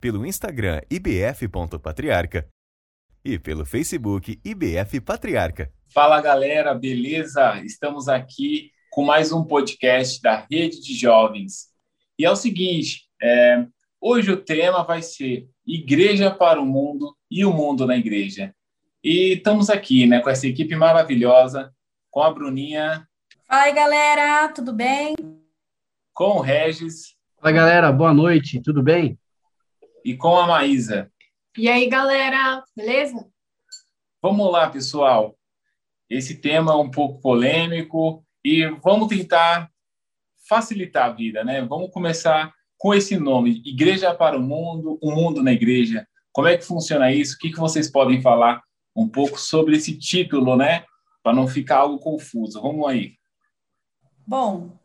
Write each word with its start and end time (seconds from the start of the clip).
pelo 0.00 0.24
Instagram 0.24 0.82
ibf.patriarca 0.88 2.46
e 3.24 3.40
pelo 3.40 3.66
Facebook 3.66 4.40
IBF 4.44 5.00
Patriarca. 5.00 5.72
Fala 5.92 6.20
galera, 6.20 6.74
beleza? 6.74 7.60
Estamos 7.64 8.08
aqui 8.08 8.70
com 8.92 9.04
mais 9.04 9.32
um 9.32 9.42
podcast 9.42 10.22
da 10.22 10.46
Rede 10.48 10.80
de 10.80 10.94
Jovens. 10.94 11.66
E 12.16 12.24
é 12.24 12.30
o 12.30 12.36
seguinte, 12.36 13.08
é, 13.20 13.66
Hoje 14.00 14.30
o 14.30 14.36
tema 14.36 14.84
vai 14.84 15.02
ser 15.02 15.48
Igreja 15.66 16.30
para 16.30 16.60
o 16.60 16.64
Mundo 16.64 17.16
e 17.28 17.44
o 17.44 17.52
Mundo 17.52 17.84
na 17.84 17.96
Igreja. 17.96 18.54
E 19.02 19.32
estamos 19.32 19.68
aqui, 19.68 20.06
né, 20.06 20.20
com 20.20 20.30
essa 20.30 20.46
equipe 20.46 20.76
maravilhosa, 20.76 21.74
com 22.08 22.22
a 22.22 22.32
Bruninha. 22.32 23.08
Fala 23.48 23.62
aí, 23.62 23.74
galera, 23.74 24.48
tudo 24.52 24.72
bem? 24.72 25.16
Com 26.14 26.36
o 26.36 26.40
Regis. 26.40 27.16
Fala, 27.40 27.52
galera, 27.52 27.90
boa 27.90 28.14
noite, 28.14 28.62
tudo 28.62 28.84
bem? 28.84 29.18
E 30.04 30.16
com 30.16 30.36
a 30.36 30.46
Maísa. 30.46 31.10
E 31.56 31.68
aí, 31.68 31.88
galera, 31.88 32.62
beleza? 32.76 33.26
Vamos 34.22 34.52
lá, 34.52 34.70
pessoal. 34.70 35.36
Esse 36.08 36.36
tema 36.40 36.70
é 36.70 36.76
um 36.76 36.90
pouco 36.90 37.20
polêmico 37.20 38.24
e 38.44 38.64
vamos 38.80 39.08
tentar 39.08 39.68
facilitar 40.48 41.06
a 41.06 41.12
vida, 41.12 41.42
né? 41.42 41.62
Vamos 41.62 41.90
começar 41.90 42.54
com 42.78 42.94
esse 42.94 43.16
nome, 43.18 43.60
Igreja 43.64 44.14
para 44.14 44.38
o 44.38 44.42
Mundo, 44.42 44.98
o 45.02 45.10
Mundo 45.10 45.42
na 45.42 45.52
Igreja. 45.52 46.06
Como 46.32 46.46
é 46.46 46.56
que 46.56 46.64
funciona 46.64 47.12
isso? 47.12 47.34
O 47.34 47.38
que, 47.38 47.50
que 47.50 47.58
vocês 47.58 47.90
podem 47.90 48.22
falar 48.22 48.62
um 48.94 49.08
pouco 49.08 49.38
sobre 49.38 49.76
esse 49.76 49.98
título, 49.98 50.56
né? 50.56 50.84
Para 51.22 51.34
não 51.34 51.48
ficar 51.48 51.78
algo 51.78 51.98
confuso. 51.98 52.62
Vamos 52.62 52.88
aí. 52.88 53.14
Bom, 54.26 54.78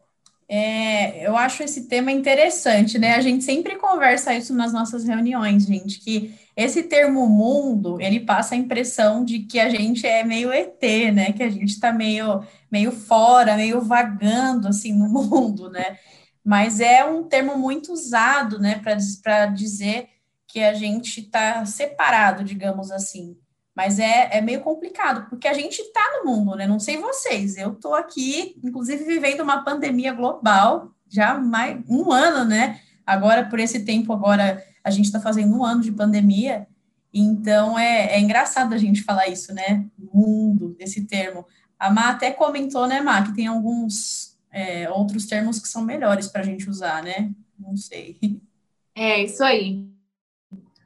é, 0.50 1.26
eu 1.26 1.38
acho 1.38 1.64
esse 1.64 1.88
tema 1.88 2.12
interessante, 2.12 2.98
né? 2.98 3.16
A 3.16 3.22
gente 3.22 3.44
sempre 3.44 3.76
conversa 3.76 4.36
isso 4.36 4.54
nas 4.54 4.74
nossas 4.74 5.04
reuniões, 5.04 5.66
gente, 5.66 6.00
que 6.00 6.34
esse 6.56 6.84
termo 6.84 7.28
mundo, 7.28 8.00
ele 8.00 8.20
passa 8.20 8.54
a 8.54 8.58
impressão 8.58 9.26
de 9.26 9.40
que 9.40 9.60
a 9.60 9.70
gente 9.70 10.06
é 10.06 10.24
meio 10.24 10.52
ET, 10.52 10.82
né? 11.14 11.32
Que 11.32 11.44
a 11.44 11.50
gente 11.50 11.70
está 11.70 11.92
meio, 11.92 12.44
meio 12.72 12.92
fora, 12.92 13.56
meio 13.56 13.82
vagando, 13.82 14.68
assim, 14.68 14.94
no 14.94 15.08
mundo, 15.10 15.70
né? 15.70 15.98
Mas 16.44 16.80
é 16.80 17.06
um 17.06 17.24
termo 17.24 17.58
muito 17.58 17.94
usado, 17.94 18.60
né, 18.60 18.82
para 19.24 19.46
dizer 19.48 20.10
que 20.48 20.60
a 20.60 20.74
gente 20.74 21.22
está 21.22 21.66
separado, 21.66 22.44
digamos 22.44 22.92
assim. 22.92 23.38
Mas 23.76 23.98
é, 23.98 24.30
é 24.38 24.42
meio 24.42 24.62
complicado, 24.62 25.28
porque 25.30 25.48
a 25.48 25.54
gente 25.54 25.80
está 25.82 26.02
no 26.20 26.30
mundo, 26.30 26.56
né? 26.56 26.68
Não 26.68 26.80
sei 26.80 26.98
vocês, 26.98 27.58
eu 27.58 27.74
estou 27.74 27.96
aqui, 27.96 28.56
inclusive, 28.64 29.04
vivendo 29.04 29.42
uma 29.42 29.64
pandemia 29.64 30.14
global, 30.14 30.92
já 31.10 31.34
mais 31.34 31.82
um 31.90 32.12
ano, 32.12 32.46
né? 32.46 32.80
Agora, 33.04 33.46
por 33.46 33.60
esse 33.60 33.84
tempo, 33.84 34.14
agora 34.14 34.64
a 34.84 34.92
gente 34.92 35.06
está 35.06 35.20
fazendo 35.20 35.58
um 35.58 35.66
ano 35.66 35.82
de 35.82 35.92
pandemia, 35.92 36.68
então 37.12 37.78
é, 37.78 38.14
é 38.14 38.20
engraçado 38.20 38.74
a 38.74 38.78
gente 38.78 39.02
falar 39.04 39.28
isso, 39.28 39.52
né? 39.54 39.86
Mundo, 39.98 40.76
esse 40.78 41.08
termo. 41.08 41.46
A 41.80 41.90
Má 41.90 42.10
até 42.10 42.30
comentou, 42.30 42.88
né, 42.88 43.02
Má, 43.02 43.24
que 43.24 43.34
tem 43.34 43.48
alguns 43.48 44.33
é, 44.54 44.90
outros 44.90 45.26
termos 45.26 45.60
que 45.60 45.68
são 45.68 45.84
melhores 45.84 46.28
para 46.28 46.42
a 46.42 46.46
gente 46.46 46.70
usar, 46.70 47.02
né? 47.04 47.32
Não 47.60 47.76
sei. 47.76 48.18
É, 48.96 49.24
isso 49.24 49.44
aí. 49.44 49.84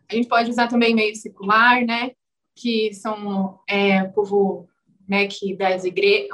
A 0.09 0.15
gente 0.15 0.29
pode 0.29 0.49
usar 0.49 0.69
também 0.69 0.95
meio 0.95 1.13
secular, 1.13 1.85
né? 1.85 2.11
Que 2.55 2.93
são 2.93 3.59
é, 3.67 4.05
povo 4.05 4.67
né, 5.07 5.27
que 5.27 5.53
das 5.55 5.83
igrejas, 5.83 6.31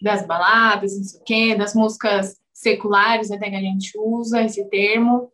das 0.00 0.26
baladas, 0.26 0.96
não 0.96 1.04
sei 1.04 1.20
o 1.20 1.24
quê, 1.24 1.54
das 1.54 1.74
músicas 1.74 2.36
seculares 2.52 3.30
até 3.30 3.48
que 3.48 3.56
a 3.56 3.60
gente 3.60 3.92
usa 3.96 4.42
esse 4.42 4.68
termo. 4.68 5.30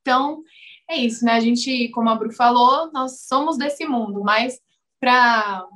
Então, 0.00 0.42
é 0.88 0.96
isso, 0.96 1.24
né? 1.24 1.32
A 1.32 1.40
gente, 1.40 1.88
como 1.90 2.08
a 2.08 2.14
Bru 2.14 2.32
falou, 2.32 2.90
nós 2.92 3.26
somos 3.26 3.58
desse 3.58 3.86
mundo, 3.86 4.22
mas 4.22 4.58
para 4.98 5.66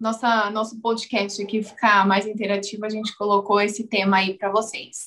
nossa, 0.00 0.50
nosso 0.50 0.80
podcast 0.80 1.42
aqui 1.42 1.62
ficar 1.62 2.06
mais 2.06 2.26
interativo, 2.26 2.86
a 2.86 2.88
gente 2.88 3.16
colocou 3.16 3.60
esse 3.60 3.86
tema 3.86 4.16
aí 4.16 4.34
para 4.36 4.50
vocês. 4.50 5.06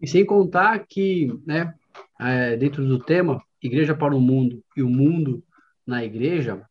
E 0.00 0.06
sem 0.06 0.24
contar 0.24 0.86
que, 0.86 1.32
né, 1.46 1.74
é, 2.20 2.56
dentro 2.56 2.86
do 2.86 2.98
tema, 2.98 3.42
Igreja 3.62 3.94
para 3.94 4.14
o 4.14 4.20
Mundo 4.20 4.62
e 4.76 4.82
o 4.82 4.88
Mundo 4.88 5.42
na 5.86 6.04
Igreja, 6.04 6.62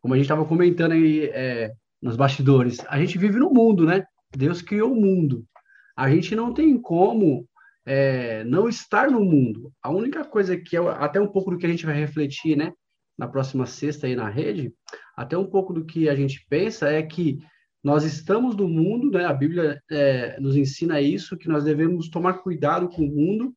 como 0.00 0.14
a 0.14 0.16
gente 0.16 0.24
estava 0.24 0.46
comentando 0.46 0.92
aí 0.92 1.24
é, 1.26 1.72
nos 2.00 2.16
bastidores, 2.16 2.78
a 2.88 2.98
gente 2.98 3.18
vive 3.18 3.38
no 3.38 3.50
mundo, 3.50 3.84
né? 3.84 4.06
Deus 4.34 4.62
criou 4.62 4.92
o 4.92 5.00
mundo. 5.00 5.44
A 5.94 6.08
gente 6.08 6.34
não 6.34 6.54
tem 6.54 6.80
como 6.80 7.46
é, 7.84 8.42
não 8.44 8.66
estar 8.66 9.10
no 9.10 9.20
mundo. 9.20 9.70
A 9.82 9.90
única 9.90 10.24
coisa 10.24 10.56
que 10.56 10.76
é 10.76 10.80
até 10.80 11.20
um 11.20 11.28
pouco 11.28 11.50
do 11.50 11.58
que 11.58 11.66
a 11.66 11.68
gente 11.68 11.84
vai 11.84 11.94
refletir, 11.94 12.56
né? 12.56 12.72
Na 13.20 13.28
próxima 13.28 13.66
sexta 13.66 14.06
aí 14.06 14.16
na 14.16 14.30
rede, 14.30 14.72
até 15.14 15.36
um 15.36 15.44
pouco 15.44 15.74
do 15.74 15.84
que 15.84 16.08
a 16.08 16.14
gente 16.14 16.42
pensa 16.48 16.88
é 16.88 17.02
que 17.02 17.38
nós 17.84 18.02
estamos 18.02 18.56
no 18.56 18.66
mundo, 18.66 19.10
né? 19.10 19.26
A 19.26 19.32
Bíblia 19.34 19.78
é, 19.90 20.40
nos 20.40 20.56
ensina 20.56 21.02
isso, 21.02 21.36
que 21.36 21.46
nós 21.46 21.64
devemos 21.64 22.08
tomar 22.08 22.38
cuidado 22.38 22.88
com 22.88 23.02
o 23.02 23.14
mundo 23.14 23.54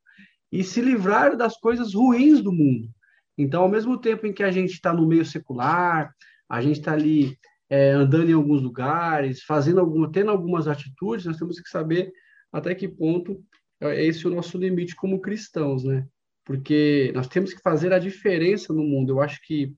e 0.52 0.66
se 0.66 0.82
livrar 0.82 1.38
das 1.38 1.58
coisas 1.58 1.94
ruins 1.94 2.42
do 2.42 2.52
mundo. 2.52 2.90
Então, 3.38 3.64
ao 3.64 3.70
mesmo 3.70 3.98
tempo 3.98 4.28
em 4.28 4.34
que 4.34 4.44
a 4.44 4.52
gente 4.52 4.74
está 4.74 4.94
no 4.94 5.08
meio 5.08 5.24
secular, 5.24 6.14
a 6.50 6.62
gente 6.62 6.80
está 6.80 6.92
ali 6.92 7.38
é, 7.70 7.92
andando 7.92 8.30
em 8.30 8.34
alguns 8.34 8.62
lugares, 8.62 9.44
fazendo 9.44 9.80
alguma, 9.80 10.12
tendo 10.12 10.30
algumas 10.30 10.68
atitudes, 10.68 11.26
nós 11.26 11.38
temos 11.38 11.58
que 11.58 11.70
saber 11.70 12.12
até 12.52 12.76
que 12.76 12.88
ponto 12.90 13.42
é 13.80 14.06
esse 14.06 14.28
o 14.28 14.30
nosso 14.30 14.58
limite 14.58 14.94
como 14.94 15.22
cristãos, 15.22 15.86
né? 15.86 16.06
Porque 16.46 17.12
nós 17.16 17.28
temos 17.28 17.54
que 17.54 17.62
fazer 17.62 17.94
a 17.94 18.00
diferença 18.00 18.74
no 18.74 18.84
mundo. 18.84 19.12
Eu 19.14 19.22
acho 19.22 19.40
que 19.42 19.74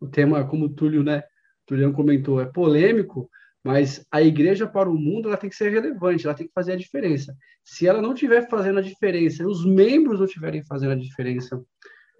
o 0.00 0.06
tema, 0.06 0.44
como 0.46 0.66
o 0.66 0.68
Túlio, 0.68 1.02
né, 1.02 1.22
Túlio 1.66 1.92
comentou, 1.92 2.40
é 2.40 2.46
polêmico, 2.46 3.28
mas 3.62 4.04
a 4.10 4.20
igreja 4.20 4.66
para 4.66 4.90
o 4.90 4.98
mundo 4.98 5.28
ela 5.28 5.38
tem 5.38 5.48
que 5.48 5.56
ser 5.56 5.70
relevante, 5.70 6.26
ela 6.26 6.34
tem 6.34 6.46
que 6.46 6.52
fazer 6.52 6.72
a 6.72 6.76
diferença. 6.76 7.34
Se 7.64 7.86
ela 7.86 8.02
não 8.02 8.12
estiver 8.12 8.48
fazendo 8.48 8.78
a 8.78 8.82
diferença, 8.82 9.46
os 9.46 9.64
membros 9.64 10.18
não 10.18 10.26
estiverem 10.26 10.62
fazendo 10.64 10.92
a 10.92 10.96
diferença 10.96 11.60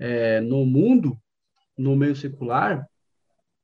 é, 0.00 0.40
no 0.40 0.64
mundo, 0.64 1.18
no 1.76 1.94
meio 1.94 2.16
secular, 2.16 2.86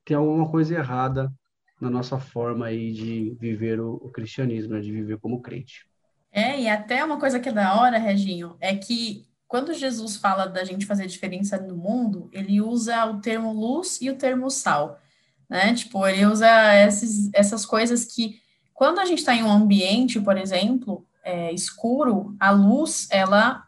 tem 0.04 0.16
alguma 0.16 0.50
coisa 0.50 0.74
errada 0.74 1.32
na 1.80 1.88
nossa 1.88 2.18
forma 2.18 2.66
aí 2.66 2.92
de 2.92 3.34
viver 3.40 3.80
o, 3.80 3.94
o 3.94 4.10
cristianismo, 4.10 4.74
né, 4.74 4.80
de 4.80 4.92
viver 4.92 5.18
como 5.18 5.40
crente. 5.40 5.86
É, 6.30 6.60
e 6.60 6.68
até 6.68 7.02
uma 7.02 7.18
coisa 7.18 7.40
que 7.40 7.48
é 7.48 7.52
da 7.52 7.80
hora, 7.80 7.98
Reginho, 7.98 8.56
é 8.60 8.76
que 8.76 9.26
quando 9.50 9.74
Jesus 9.74 10.14
fala 10.14 10.46
da 10.46 10.62
gente 10.62 10.86
fazer 10.86 11.08
diferença 11.08 11.58
no 11.58 11.76
mundo, 11.76 12.30
ele 12.32 12.60
usa 12.60 13.04
o 13.06 13.20
termo 13.20 13.52
luz 13.52 14.00
e 14.00 14.08
o 14.08 14.14
termo 14.14 14.48
sal, 14.48 15.00
né? 15.48 15.74
Tipo, 15.74 16.06
ele 16.06 16.24
usa 16.24 16.46
esses, 16.86 17.28
essas 17.34 17.66
coisas 17.66 18.04
que, 18.04 18.40
quando 18.72 19.00
a 19.00 19.04
gente 19.04 19.18
está 19.18 19.34
em 19.34 19.42
um 19.42 19.50
ambiente, 19.50 20.20
por 20.20 20.38
exemplo, 20.38 21.04
é, 21.24 21.52
escuro, 21.52 22.36
a 22.38 22.52
luz, 22.52 23.08
ela 23.10 23.66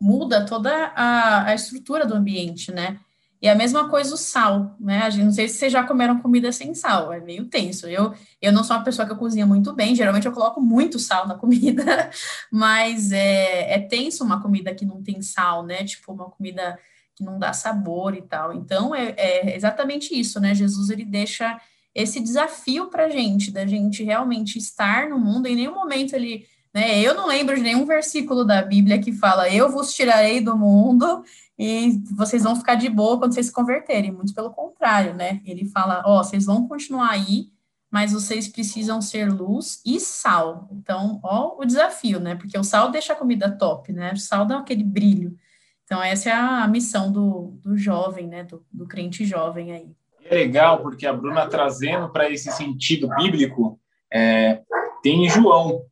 muda 0.00 0.46
toda 0.46 0.72
a, 0.94 1.46
a 1.46 1.54
estrutura 1.56 2.06
do 2.06 2.14
ambiente, 2.14 2.70
né? 2.70 3.00
E 3.44 3.48
a 3.50 3.54
mesma 3.54 3.90
coisa 3.90 4.14
o 4.14 4.16
sal, 4.16 4.74
né? 4.80 5.02
A 5.02 5.10
gente, 5.10 5.26
não 5.26 5.30
sei 5.30 5.50
se 5.50 5.58
vocês 5.58 5.70
já 5.70 5.84
comeram 5.84 6.18
comida 6.18 6.50
sem 6.50 6.72
sal, 6.72 7.12
é 7.12 7.20
meio 7.20 7.44
tenso. 7.44 7.86
Eu, 7.86 8.14
eu 8.40 8.50
não 8.50 8.64
sou 8.64 8.74
uma 8.74 8.82
pessoa 8.82 9.06
que 9.06 9.14
cozinha 9.14 9.44
muito 9.44 9.70
bem, 9.74 9.94
geralmente 9.94 10.24
eu 10.24 10.32
coloco 10.32 10.62
muito 10.62 10.98
sal 10.98 11.28
na 11.28 11.34
comida, 11.36 12.08
mas 12.50 13.12
é, 13.12 13.74
é 13.74 13.78
tenso 13.80 14.24
uma 14.24 14.40
comida 14.40 14.74
que 14.74 14.86
não 14.86 15.02
tem 15.02 15.20
sal, 15.20 15.62
né? 15.62 15.84
Tipo, 15.84 16.14
uma 16.14 16.30
comida 16.30 16.78
que 17.14 17.22
não 17.22 17.38
dá 17.38 17.52
sabor 17.52 18.14
e 18.14 18.22
tal. 18.22 18.50
Então, 18.54 18.94
é, 18.94 19.14
é 19.18 19.54
exatamente 19.54 20.18
isso, 20.18 20.40
né? 20.40 20.54
Jesus, 20.54 20.88
ele 20.88 21.04
deixa 21.04 21.60
esse 21.94 22.20
desafio 22.20 22.86
para 22.86 23.10
gente, 23.10 23.50
da 23.50 23.66
gente 23.66 24.02
realmente 24.02 24.56
estar 24.56 25.06
no 25.10 25.18
mundo, 25.18 25.48
em 25.48 25.54
nenhum 25.54 25.74
momento 25.74 26.14
ele 26.14 26.46
né? 26.74 26.98
Eu 27.00 27.14
não 27.14 27.28
lembro 27.28 27.54
de 27.54 27.62
nenhum 27.62 27.86
versículo 27.86 28.44
da 28.44 28.60
Bíblia 28.60 29.00
que 29.00 29.12
fala: 29.12 29.48
Eu 29.48 29.70
vos 29.70 29.94
tirarei 29.94 30.40
do 30.40 30.58
mundo 30.58 31.22
e 31.58 32.02
vocês 32.16 32.42
vão 32.42 32.56
ficar 32.56 32.74
de 32.74 32.88
boa 32.88 33.18
quando 33.18 33.32
vocês 33.32 33.46
se 33.46 33.52
converterem. 33.52 34.10
Muito 34.10 34.34
pelo 34.34 34.50
contrário, 34.50 35.14
né? 35.14 35.40
Ele 35.44 35.68
fala: 35.68 36.02
Ó, 36.04 36.18
oh, 36.18 36.24
vocês 36.24 36.46
vão 36.46 36.66
continuar 36.66 37.10
aí, 37.10 37.48
mas 37.90 38.12
vocês 38.12 38.48
precisam 38.48 39.00
ser 39.00 39.30
luz 39.30 39.80
e 39.86 40.00
sal. 40.00 40.68
Então, 40.72 41.20
ó, 41.22 41.56
o 41.58 41.64
desafio, 41.64 42.18
né? 42.18 42.34
Porque 42.34 42.58
o 42.58 42.64
sal 42.64 42.90
deixa 42.90 43.12
a 43.12 43.16
comida 43.16 43.56
top, 43.56 43.92
né? 43.92 44.12
O 44.12 44.16
sal 44.16 44.44
dá 44.44 44.58
aquele 44.58 44.82
brilho. 44.82 45.36
Então, 45.84 46.02
essa 46.02 46.30
é 46.30 46.32
a 46.32 46.66
missão 46.66 47.12
do, 47.12 47.58
do 47.62 47.76
jovem, 47.76 48.26
né? 48.26 48.42
Do, 48.42 48.64
do 48.72 48.86
crente 48.86 49.24
jovem 49.24 49.72
aí. 49.72 49.94
É 50.24 50.34
legal, 50.34 50.80
porque 50.80 51.06
a 51.06 51.12
Bruna 51.12 51.46
trazendo 51.46 52.08
para 52.08 52.30
esse 52.30 52.50
sentido 52.50 53.08
bíblico, 53.16 53.78
é, 54.12 54.62
tem 55.02 55.28
João, 55.28 55.82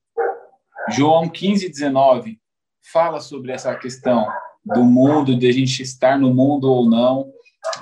João 0.88 1.28
15, 1.28 1.68
19 1.68 2.40
fala 2.90 3.20
sobre 3.20 3.52
essa 3.52 3.74
questão. 3.76 4.26
Do 4.64 4.84
mundo, 4.84 5.36
de 5.36 5.48
a 5.48 5.52
gente 5.52 5.82
estar 5.82 6.18
no 6.18 6.32
mundo 6.32 6.70
ou 6.70 6.88
não, 6.88 7.30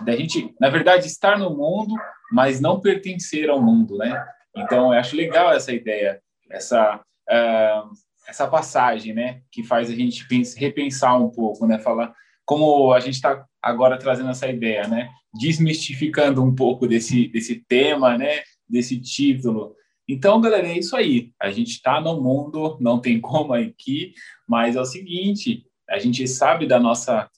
da 0.04 0.14
gente, 0.16 0.54
na 0.60 0.68
verdade, 0.68 1.06
estar 1.06 1.38
no 1.38 1.50
mundo, 1.56 1.94
mas 2.32 2.60
não 2.60 2.80
pertencer 2.80 3.48
ao 3.48 3.62
mundo, 3.62 3.96
né? 3.98 4.24
Então, 4.56 4.92
eu 4.92 4.98
acho 4.98 5.16
legal 5.16 5.52
essa 5.52 5.72
ideia, 5.72 6.20
essa 6.50 7.00
uh, 7.28 7.90
essa 8.28 8.46
passagem, 8.46 9.12
né, 9.12 9.42
que 9.50 9.64
faz 9.64 9.90
a 9.90 9.94
gente 9.94 10.24
repensar 10.56 11.20
um 11.20 11.28
pouco, 11.28 11.66
né, 11.66 11.78
falar 11.78 12.14
como 12.44 12.92
a 12.92 13.00
gente 13.00 13.14
está 13.14 13.44
agora 13.60 13.98
trazendo 13.98 14.30
essa 14.30 14.48
ideia, 14.48 14.86
né, 14.86 15.10
desmistificando 15.34 16.42
um 16.42 16.54
pouco 16.54 16.86
desse 16.86 17.28
desse 17.28 17.56
tema, 17.68 18.16
né, 18.16 18.40
desse 18.68 19.00
título. 19.00 19.74
Então, 20.08 20.40
galera, 20.40 20.66
é 20.66 20.78
isso 20.78 20.96
aí. 20.96 21.30
A 21.40 21.50
gente 21.50 21.70
está 21.70 22.00
no 22.00 22.20
mundo, 22.20 22.76
não 22.80 23.00
tem 23.00 23.20
como 23.20 23.52
aqui, 23.52 24.12
mas 24.48 24.74
é 24.74 24.80
o 24.80 24.84
seguinte: 24.84 25.64
a 25.90 25.98
gente 25.98 26.26
sabe 26.28 26.66
da 26.66 26.78
nossa 26.78 27.28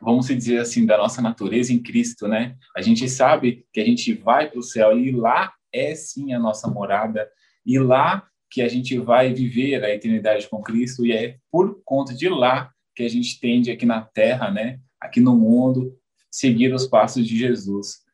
vamos 0.00 0.26
dizer 0.26 0.58
assim, 0.58 0.84
da 0.84 0.98
nossa 0.98 1.22
natureza 1.22 1.72
em 1.72 1.82
Cristo, 1.82 2.28
né? 2.28 2.56
A 2.76 2.82
gente 2.82 3.08
sabe 3.08 3.64
que 3.72 3.80
a 3.80 3.84
gente 3.84 4.12
vai 4.12 4.50
para 4.50 4.58
o 4.58 4.62
céu 4.62 4.98
e 4.98 5.10
lá 5.10 5.52
é 5.72 5.94
sim 5.94 6.32
a 6.32 6.38
nossa 6.38 6.68
morada, 6.68 7.28
e 7.64 7.78
lá 7.78 8.26
que 8.50 8.62
a 8.62 8.68
gente 8.68 8.98
vai 8.98 9.32
viver 9.32 9.84
a 9.84 9.94
eternidade 9.94 10.48
com 10.48 10.62
Cristo, 10.62 11.04
e 11.04 11.12
é 11.12 11.36
por 11.50 11.80
conta 11.84 12.14
de 12.14 12.28
lá 12.28 12.70
que 12.94 13.02
a 13.02 13.08
gente 13.08 13.38
tende 13.40 13.70
aqui 13.70 13.84
na 13.84 14.00
terra, 14.00 14.50
né? 14.50 14.80
Aqui 15.00 15.20
no 15.20 15.36
mundo, 15.36 15.96
seguir 16.30 16.72
os 16.72 16.86
passos 16.86 17.26
de 17.26 17.36
Jesus. 17.36 18.04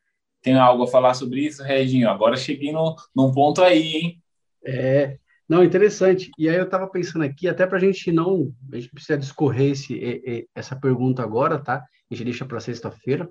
Tem 0.42 0.54
algo 0.54 0.82
a 0.82 0.88
falar 0.88 1.14
sobre 1.14 1.40
isso, 1.46 1.62
Reginho? 1.62 2.10
Agora 2.10 2.36
cheguei 2.36 2.72
no, 2.72 2.96
num 3.14 3.32
ponto 3.32 3.62
aí, 3.62 3.96
hein? 3.96 4.22
É, 4.64 5.18
não, 5.52 5.62
interessante. 5.62 6.30
E 6.38 6.48
aí 6.48 6.56
eu 6.56 6.64
estava 6.64 6.88
pensando 6.88 7.24
aqui, 7.24 7.46
até 7.46 7.66
para 7.66 7.76
a 7.76 7.80
gente 7.80 8.10
não, 8.10 8.54
a 8.72 8.76
gente 8.76 8.88
precisa 8.88 9.18
discorrer 9.18 9.72
esse, 9.72 10.48
essa 10.54 10.74
pergunta 10.74 11.22
agora, 11.22 11.58
tá? 11.58 11.74
A 11.74 12.14
gente 12.14 12.24
deixa 12.24 12.46
para 12.46 12.58
sexta-feira, 12.58 13.28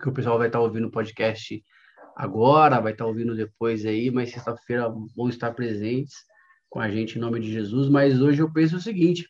que 0.00 0.08
o 0.08 0.12
pessoal 0.12 0.38
vai 0.38 0.46
estar 0.46 0.60
tá 0.60 0.64
ouvindo 0.64 0.86
o 0.86 0.92
podcast 0.92 1.60
agora, 2.14 2.80
vai 2.80 2.92
estar 2.92 3.02
tá 3.02 3.08
ouvindo 3.08 3.34
depois 3.34 3.84
aí, 3.84 4.12
mas 4.12 4.30
sexta-feira 4.30 4.88
vão 5.16 5.28
estar 5.28 5.52
presentes 5.52 6.14
com 6.68 6.78
a 6.78 6.88
gente 6.88 7.18
em 7.18 7.20
nome 7.20 7.40
de 7.40 7.50
Jesus. 7.50 7.88
Mas 7.88 8.22
hoje 8.22 8.40
eu 8.40 8.52
penso 8.52 8.76
o 8.76 8.80
seguinte: 8.80 9.28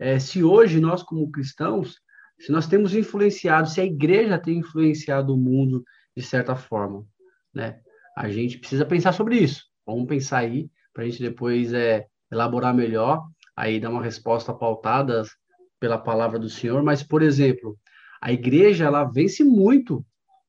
é, 0.00 0.18
se 0.18 0.42
hoje 0.42 0.80
nós, 0.80 1.04
como 1.04 1.30
cristãos, 1.30 1.94
se 2.40 2.50
nós 2.50 2.66
temos 2.66 2.92
influenciado, 2.92 3.68
se 3.68 3.80
a 3.80 3.84
igreja 3.84 4.36
tem 4.36 4.58
influenciado 4.58 5.32
o 5.32 5.38
mundo 5.38 5.84
de 6.16 6.24
certa 6.24 6.56
forma, 6.56 7.06
né? 7.54 7.78
A 8.18 8.28
gente 8.28 8.58
precisa 8.58 8.84
pensar 8.84 9.12
sobre 9.12 9.36
isso. 9.36 9.62
Vamos 9.86 10.08
pensar 10.08 10.38
aí 10.38 10.68
para 10.92 11.04
a 11.04 11.06
gente 11.06 11.22
depois 11.22 11.72
é, 11.72 12.06
elaborar 12.30 12.74
melhor, 12.74 13.26
aí 13.56 13.80
dar 13.80 13.90
uma 13.90 14.02
resposta 14.02 14.52
pautada 14.52 15.22
pela 15.80 15.98
palavra 15.98 16.38
do 16.38 16.48
Senhor. 16.48 16.82
Mas, 16.82 17.02
por 17.02 17.22
exemplo, 17.22 17.76
a 18.20 18.32
igreja 18.32 18.84
ela 18.84 19.04
vence 19.04 19.42
muito 19.42 20.04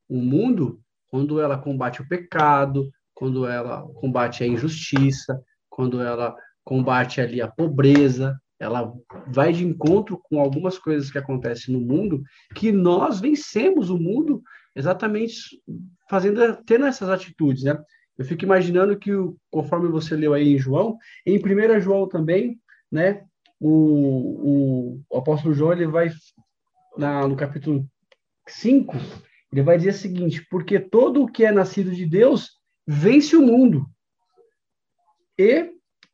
o 0.08 0.16
mundo 0.16 0.80
quando 1.08 1.40
ela 1.40 1.58
combate 1.58 2.02
o 2.02 2.08
pecado, 2.08 2.90
quando 3.14 3.46
ela 3.46 3.82
combate 3.94 4.42
a 4.42 4.46
injustiça, 4.46 5.40
quando 5.68 6.00
ela 6.00 6.34
combate 6.64 7.20
ali 7.20 7.40
a 7.40 7.48
pobreza, 7.48 8.38
ela 8.58 8.92
vai 9.28 9.52
de 9.52 9.64
encontro 9.64 10.18
com 10.24 10.40
algumas 10.40 10.78
coisas 10.78 11.10
que 11.10 11.18
acontecem 11.18 11.74
no 11.74 11.80
mundo 11.80 12.22
que 12.54 12.72
nós 12.72 13.20
vencemos 13.20 13.90
o 13.90 13.98
mundo 13.98 14.42
exatamente 14.74 15.60
fazendo 16.08 16.56
tendo 16.64 16.86
essas 16.86 17.08
atitudes, 17.08 17.64
né? 17.64 17.78
Eu 18.16 18.24
fico 18.24 18.44
imaginando 18.44 18.96
que 18.96 19.10
conforme 19.50 19.88
você 19.88 20.14
leu 20.14 20.34
aí 20.34 20.54
em 20.54 20.58
João, 20.58 20.98
em 21.26 21.38
1 21.38 21.80
João 21.80 22.08
também, 22.08 22.60
né, 22.90 23.24
o, 23.60 25.00
o, 25.10 25.16
apóstolo 25.18 25.54
João 25.54 25.72
ele 25.72 25.86
vai 25.86 26.10
na, 26.96 27.26
no 27.26 27.36
capítulo 27.36 27.88
5, 28.46 28.94
ele 29.52 29.62
vai 29.62 29.78
dizer 29.78 29.90
o 29.90 29.94
seguinte: 29.94 30.46
porque 30.48 30.78
todo 30.78 31.22
o 31.22 31.30
que 31.30 31.44
é 31.44 31.50
nascido 31.50 31.90
de 31.90 32.06
Deus 32.06 32.58
vence 32.86 33.36
o 33.36 33.42
mundo. 33.42 33.86
E 35.38 35.72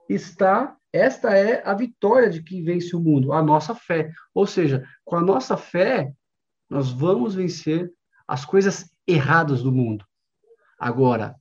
está, 0.08 0.76
esta 0.92 1.36
é 1.36 1.62
a 1.66 1.74
vitória 1.74 2.30
de 2.30 2.42
quem 2.42 2.62
vence 2.62 2.94
o 2.96 3.00
mundo, 3.00 3.32
a 3.32 3.42
nossa 3.42 3.74
fé. 3.74 4.10
Ou 4.34 4.46
seja, 4.46 4.84
com 5.04 5.16
a 5.16 5.20
nossa 5.20 5.56
fé, 5.56 6.12
nós 6.68 6.90
vamos 6.90 7.34
vencer 7.34 7.92
as 8.26 8.44
coisas 8.44 8.90
erradas 9.06 9.62
do 9.62 9.72
mundo. 9.72 10.04
Agora, 10.78 11.34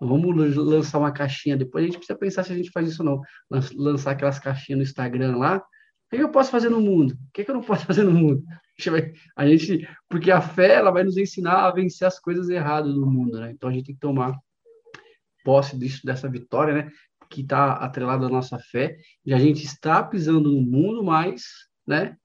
vamos 0.00 0.56
lançar 0.56 0.98
uma 0.98 1.12
caixinha 1.12 1.56
depois, 1.56 1.84
a 1.84 1.86
gente 1.86 1.98
precisa 1.98 2.18
pensar 2.18 2.42
se 2.42 2.52
a 2.52 2.56
gente 2.56 2.70
faz 2.70 2.88
isso 2.88 3.02
ou 3.02 3.08
não. 3.08 3.22
Lançar 3.76 4.12
aquelas 4.12 4.38
caixinhas 4.38 4.78
no 4.78 4.82
Instagram 4.82 5.36
lá. 5.36 5.58
O 5.58 6.16
que 6.16 6.22
eu 6.22 6.30
posso 6.30 6.50
fazer 6.50 6.70
no 6.70 6.80
mundo? 6.80 7.12
O 7.12 7.32
que 7.32 7.48
eu 7.48 7.54
não 7.54 7.62
posso 7.62 7.84
fazer 7.86 8.02
no 8.02 8.12
mundo? 8.12 8.42
a 9.36 9.46
gente, 9.46 9.86
porque 10.08 10.30
a 10.30 10.40
fé 10.40 10.74
ela 10.76 10.90
vai 10.90 11.04
nos 11.04 11.18
ensinar 11.18 11.66
a 11.66 11.70
vencer 11.70 12.08
as 12.08 12.18
coisas 12.18 12.48
erradas 12.48 12.94
do 12.94 13.06
mundo, 13.06 13.38
né? 13.38 13.50
Então 13.50 13.68
a 13.68 13.72
gente 13.72 13.86
tem 13.86 13.94
que 13.94 14.00
tomar 14.00 14.38
posse 15.44 15.78
disso, 15.78 16.00
dessa 16.04 16.28
vitória, 16.30 16.72
né? 16.72 16.90
Que 17.28 17.42
está 17.42 17.74
atrelada 17.74 18.24
à 18.26 18.28
nossa 18.30 18.58
fé. 18.58 18.96
E 19.24 19.34
a 19.34 19.38
gente 19.38 19.64
está 19.64 20.02
pisando 20.02 20.50
no 20.50 20.62
mundo, 20.62 21.04
mas, 21.04 21.42
né? 21.86 22.16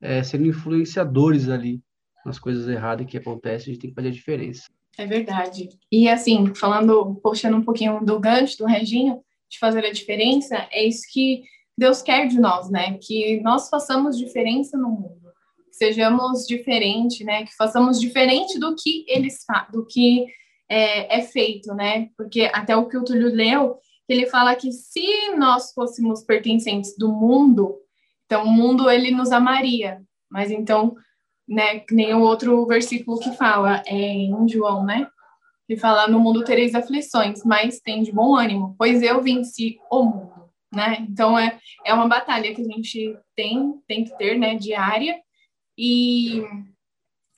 É, 0.00 0.22
sendo 0.22 0.46
influenciadores 0.46 1.48
ali 1.48 1.82
nas 2.24 2.38
coisas 2.38 2.68
erradas 2.68 3.06
que 3.06 3.18
acontecem, 3.18 3.70
a 3.70 3.74
gente 3.74 3.82
tem 3.82 3.90
que 3.90 3.96
fazer 3.96 4.08
a 4.08 4.12
diferença. 4.12 4.68
É 4.98 5.06
verdade. 5.06 5.68
E 5.90 6.08
assim, 6.08 6.52
falando, 6.54 7.20
puxando 7.22 7.54
um 7.54 7.64
pouquinho 7.64 8.04
do 8.04 8.18
gancho 8.18 8.58
do 8.58 8.66
Reginho, 8.66 9.22
de 9.48 9.58
fazer 9.58 9.86
a 9.86 9.92
diferença, 9.92 10.68
é 10.72 10.84
isso 10.84 11.02
que 11.12 11.44
Deus 11.76 12.02
quer 12.02 12.26
de 12.26 12.40
nós, 12.40 12.68
né? 12.68 12.98
Que 13.00 13.40
nós 13.40 13.70
façamos 13.70 14.18
diferença 14.18 14.76
no 14.76 14.90
mundo 14.90 15.18
sejamos 15.78 16.44
diferente, 16.46 17.24
né? 17.24 17.44
Que 17.44 17.54
façamos 17.54 18.00
diferente 18.00 18.58
do 18.58 18.74
que 18.74 19.04
eles 19.08 19.38
do 19.72 19.86
que 19.86 20.26
é, 20.68 21.18
é, 21.18 21.22
feito, 21.22 21.72
né? 21.72 22.08
Porque 22.16 22.50
até 22.52 22.76
o 22.76 22.88
que 22.88 22.96
o 22.96 23.04
Túlio 23.04 23.32
leu, 23.32 23.78
ele 24.08 24.26
fala 24.26 24.56
que 24.56 24.72
se 24.72 25.34
nós 25.36 25.72
fôssemos 25.72 26.24
pertencentes 26.24 26.96
do 26.98 27.12
mundo, 27.12 27.78
então 28.26 28.44
o 28.44 28.50
mundo 28.50 28.90
ele 28.90 29.12
nos 29.12 29.30
amaria. 29.30 30.02
Mas 30.30 30.50
então, 30.50 30.94
né? 31.48 31.82
Nem 31.90 32.14
o 32.14 32.20
outro 32.20 32.66
versículo 32.66 33.18
que 33.18 33.32
fala 33.32 33.82
é 33.86 33.94
em 33.94 34.48
João, 34.48 34.84
né? 34.84 35.08
Que 35.66 35.76
fala 35.76 36.06
no 36.08 36.20
mundo 36.20 36.44
tereis 36.44 36.74
aflições, 36.74 37.42
mas 37.44 37.80
tem 37.80 38.02
de 38.02 38.12
bom 38.12 38.36
ânimo, 38.36 38.74
pois 38.78 39.02
eu 39.02 39.22
venci 39.22 39.78
o 39.90 40.04
mundo, 40.04 40.50
né? 40.72 40.98
Então 41.08 41.38
é 41.38 41.58
é 41.84 41.94
uma 41.94 42.08
batalha 42.08 42.54
que 42.54 42.60
a 42.60 42.64
gente 42.64 43.16
tem 43.34 43.74
tem 43.86 44.04
que 44.04 44.16
ter, 44.18 44.38
né? 44.38 44.54
Diária 44.56 45.20
e 45.76 46.42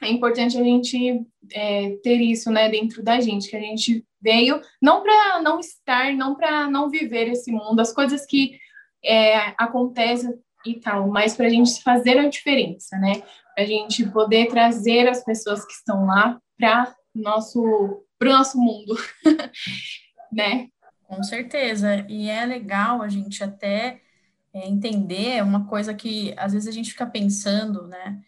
é 0.02 0.08
importante 0.08 0.58
a 0.58 0.64
gente 0.64 1.26
é, 1.52 1.90
ter 2.02 2.16
isso 2.16 2.50
né, 2.50 2.70
dentro 2.70 3.02
da 3.02 3.20
gente, 3.20 3.50
que 3.50 3.56
a 3.56 3.60
gente 3.60 4.04
veio 4.20 4.60
não 4.80 5.02
para 5.02 5.42
não 5.42 5.60
estar, 5.60 6.14
não 6.14 6.34
para 6.34 6.70
não 6.70 6.88
viver 6.88 7.28
esse 7.28 7.52
mundo, 7.52 7.80
as 7.80 7.92
coisas 7.92 8.24
que 8.24 8.58
é, 9.04 9.54
acontecem 9.58 10.34
e 10.64 10.74
tal, 10.74 11.08
mas 11.08 11.36
para 11.36 11.46
a 11.46 11.50
gente 11.50 11.82
fazer 11.82 12.18
a 12.18 12.28
diferença, 12.28 12.96
né? 12.98 13.22
A 13.58 13.64
gente 13.64 14.08
poder 14.08 14.48
trazer 14.48 15.08
as 15.08 15.24
pessoas 15.24 15.64
que 15.64 15.72
estão 15.72 16.06
lá 16.06 16.40
para 16.58 16.94
nosso 17.14 18.04
para 18.18 18.28
o 18.28 18.32
nosso 18.32 18.58
mundo, 18.58 18.94
né? 20.30 20.68
Com 21.04 21.22
certeza. 21.22 22.04
E 22.08 22.28
é 22.28 22.44
legal 22.44 23.00
a 23.00 23.08
gente 23.08 23.42
até 23.42 24.00
é, 24.52 24.68
entender 24.68 25.42
uma 25.42 25.66
coisa 25.66 25.94
que 25.94 26.34
às 26.36 26.52
vezes 26.52 26.68
a 26.68 26.72
gente 26.72 26.92
fica 26.92 27.06
pensando, 27.06 27.86
né? 27.86 28.20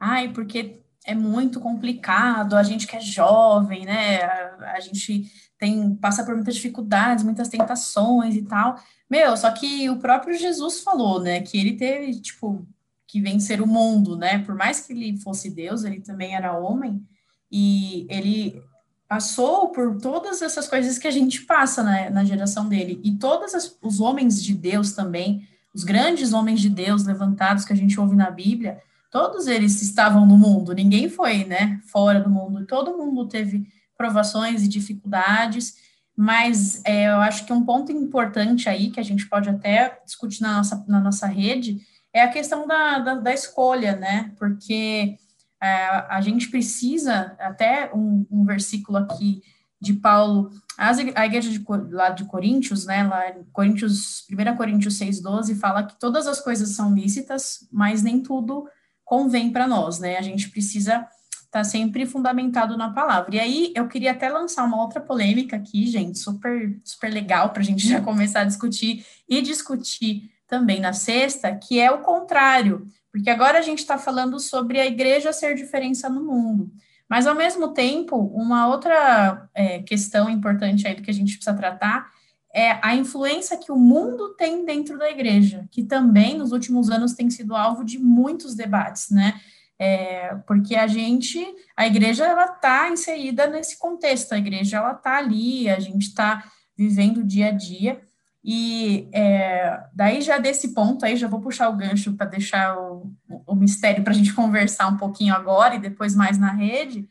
ai, 0.00 0.32
porque 0.32 0.80
é 1.06 1.14
muito 1.14 1.60
complicado, 1.60 2.56
a 2.56 2.62
gente 2.62 2.86
que 2.86 2.96
é 2.96 3.00
jovem, 3.00 3.84
né? 3.84 4.22
A, 4.22 4.72
a, 4.76 4.80
gente 4.80 5.30
tem 5.58 5.94
passa 5.96 6.24
por 6.24 6.34
muitas 6.34 6.54
dificuldades, 6.54 7.22
muitas 7.24 7.48
tentações 7.48 8.34
e 8.34 8.42
tal. 8.42 8.76
Meu, 9.08 9.36
só 9.36 9.50
que 9.50 9.90
o 9.90 9.98
próprio 9.98 10.36
Jesus 10.38 10.80
falou, 10.82 11.20
né, 11.20 11.40
que 11.42 11.58
ele 11.58 11.76
teve, 11.76 12.20
tipo, 12.20 12.66
que 13.10 13.20
vencer 13.20 13.60
o 13.60 13.66
mundo, 13.66 14.16
né? 14.16 14.38
Por 14.38 14.54
mais 14.54 14.80
que 14.80 14.92
ele 14.92 15.18
fosse 15.18 15.50
Deus, 15.50 15.82
ele 15.82 16.00
também 16.00 16.36
era 16.36 16.56
homem 16.56 17.04
e 17.50 18.06
ele 18.08 18.62
passou 19.08 19.70
por 19.70 19.96
todas 20.00 20.40
essas 20.40 20.68
coisas 20.68 20.96
que 20.96 21.08
a 21.08 21.10
gente 21.10 21.42
passa 21.42 21.82
né, 21.82 22.08
na 22.10 22.24
geração 22.24 22.68
dele. 22.68 23.00
E 23.02 23.16
todos 23.16 23.76
os 23.82 24.00
homens 24.00 24.40
de 24.40 24.54
Deus 24.54 24.92
também, 24.92 25.44
os 25.74 25.82
grandes 25.82 26.32
homens 26.32 26.60
de 26.60 26.68
Deus 26.68 27.04
levantados 27.04 27.64
que 27.64 27.72
a 27.72 27.76
gente 27.76 27.98
ouve 27.98 28.14
na 28.14 28.30
Bíblia, 28.30 28.80
todos 29.10 29.48
eles 29.48 29.82
estavam 29.82 30.24
no 30.24 30.38
mundo, 30.38 30.72
ninguém 30.72 31.08
foi, 31.08 31.44
né, 31.44 31.80
fora 31.86 32.20
do 32.20 32.30
mundo, 32.30 32.64
todo 32.64 32.96
mundo 32.96 33.26
teve 33.26 33.66
provações 33.98 34.62
e 34.62 34.68
dificuldades, 34.68 35.74
mas 36.16 36.80
é, 36.84 37.08
eu 37.08 37.16
acho 37.16 37.44
que 37.44 37.52
um 37.52 37.64
ponto 37.64 37.90
importante 37.90 38.68
aí, 38.68 38.90
que 38.90 39.00
a 39.00 39.02
gente 39.02 39.28
pode 39.28 39.48
até 39.48 39.98
discutir 40.04 40.42
na 40.42 40.58
nossa, 40.58 40.84
na 40.86 41.00
nossa 41.00 41.26
rede, 41.26 41.80
é 42.12 42.22
a 42.22 42.30
questão 42.30 42.66
da, 42.66 42.98
da, 42.98 43.14
da 43.14 43.32
escolha, 43.32 43.96
né, 43.96 44.32
porque 44.38 45.16
é, 45.62 45.86
a 46.08 46.20
gente 46.20 46.48
precisa, 46.48 47.36
até 47.38 47.90
um, 47.94 48.26
um 48.30 48.44
versículo 48.44 48.98
aqui 48.98 49.42
de 49.80 49.94
Paulo, 49.94 50.50
a 50.76 51.26
igreja 51.26 51.50
de, 51.50 51.64
lá 51.90 52.10
de 52.10 52.24
Coríntios, 52.24 52.84
né, 52.84 53.02
lá 53.04 53.32
Coríntios, 53.52 54.26
1 54.30 54.56
Coríntios 54.56 54.98
6,12, 54.98 55.58
fala 55.58 55.84
que 55.84 55.98
todas 55.98 56.26
as 56.26 56.40
coisas 56.40 56.70
são 56.70 56.94
lícitas, 56.94 57.66
mas 57.72 58.02
nem 58.02 58.22
tudo 58.22 58.68
convém 59.04 59.50
para 59.50 59.66
nós, 59.66 59.98
né? 59.98 60.18
A 60.18 60.22
gente 60.22 60.50
precisa 60.50 60.92
estar 60.92 61.50
tá 61.50 61.64
sempre 61.64 62.06
fundamentado 62.06 62.76
na 62.76 62.92
palavra. 62.92 63.34
E 63.34 63.40
aí 63.40 63.72
eu 63.74 63.88
queria 63.88 64.12
até 64.12 64.28
lançar 64.28 64.64
uma 64.64 64.80
outra 64.80 65.00
polêmica 65.00 65.56
aqui, 65.56 65.86
gente, 65.86 66.16
super, 66.18 66.80
super 66.84 67.12
legal 67.12 67.50
para 67.50 67.60
a 67.60 67.64
gente 67.64 67.84
já 67.88 68.00
começar 68.00 68.42
a 68.42 68.44
discutir 68.44 69.04
e 69.28 69.42
discutir 69.42 70.30
também 70.50 70.80
na 70.80 70.92
sexta, 70.92 71.54
que 71.54 71.80
é 71.80 71.90
o 71.90 72.02
contrário, 72.02 72.84
porque 73.12 73.30
agora 73.30 73.58
a 73.58 73.62
gente 73.62 73.78
está 73.78 73.96
falando 73.96 74.38
sobre 74.38 74.78
a 74.78 74.86
igreja 74.86 75.32
ser 75.32 75.54
diferença 75.54 76.10
no 76.10 76.24
mundo. 76.24 76.70
Mas, 77.08 77.26
ao 77.26 77.34
mesmo 77.34 77.68
tempo, 77.72 78.16
uma 78.16 78.68
outra 78.68 79.48
é, 79.54 79.80
questão 79.82 80.28
importante 80.28 80.86
aí 80.86 80.94
do 80.94 81.02
que 81.02 81.10
a 81.10 81.14
gente 81.14 81.34
precisa 81.34 81.56
tratar 81.56 82.08
é 82.52 82.78
a 82.82 82.94
influência 82.94 83.56
que 83.56 83.70
o 83.70 83.76
mundo 83.76 84.34
tem 84.34 84.64
dentro 84.64 84.98
da 84.98 85.08
igreja, 85.08 85.68
que 85.70 85.84
também 85.84 86.36
nos 86.36 86.52
últimos 86.52 86.90
anos 86.90 87.14
tem 87.14 87.30
sido 87.30 87.54
alvo 87.54 87.84
de 87.84 87.98
muitos 87.98 88.54
debates, 88.54 89.10
né? 89.10 89.40
É, 89.78 90.34
porque 90.46 90.76
a 90.76 90.86
gente, 90.86 91.44
a 91.76 91.86
igreja, 91.86 92.26
ela 92.26 92.44
está 92.44 92.90
inserida 92.90 93.46
nesse 93.46 93.78
contexto, 93.78 94.32
a 94.32 94.38
igreja, 94.38 94.76
ela 94.76 94.92
está 94.92 95.16
ali, 95.16 95.70
a 95.70 95.80
gente 95.80 96.02
está 96.08 96.44
vivendo 96.76 97.18
o 97.18 97.24
dia 97.24 97.48
a 97.48 97.52
dia, 97.52 98.00
e 98.42 99.08
é, 99.12 99.84
daí 99.92 100.22
já 100.22 100.38
desse 100.38 100.72
ponto 100.72 101.04
aí, 101.04 101.16
já 101.16 101.28
vou 101.28 101.40
puxar 101.40 101.68
o 101.68 101.76
gancho 101.76 102.14
para 102.14 102.26
deixar 102.26 102.78
o, 102.78 103.12
o 103.46 103.54
mistério 103.54 104.02
para 104.02 104.12
a 104.12 104.16
gente 104.16 104.32
conversar 104.34 104.88
um 104.88 104.96
pouquinho 104.96 105.34
agora 105.34 105.74
e 105.74 105.80
depois 105.80 106.14
mais 106.14 106.38
na 106.38 106.52
rede, 106.52 107.08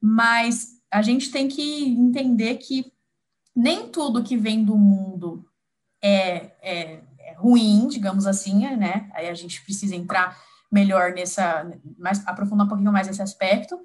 mas 0.00 0.68
a 0.90 1.00
gente 1.00 1.30
tem 1.30 1.48
que 1.48 1.88
entender 1.90 2.56
que 2.56 2.92
nem 3.54 3.88
tudo 3.88 4.22
que 4.24 4.36
vem 4.36 4.64
do 4.64 4.76
mundo 4.76 5.46
é, 6.02 6.50
é, 6.60 7.00
é 7.18 7.34
ruim, 7.36 7.86
digamos 7.88 8.26
assim, 8.26 8.66
né? 8.76 9.08
Aí 9.14 9.28
a 9.28 9.34
gente 9.34 9.62
precisa 9.62 9.94
entrar 9.94 10.36
melhor 10.70 11.12
nessa, 11.12 11.70
mais, 11.98 12.26
aprofundar 12.26 12.66
um 12.66 12.68
pouquinho 12.68 12.92
mais 12.92 13.06
esse 13.06 13.22
aspecto, 13.22 13.78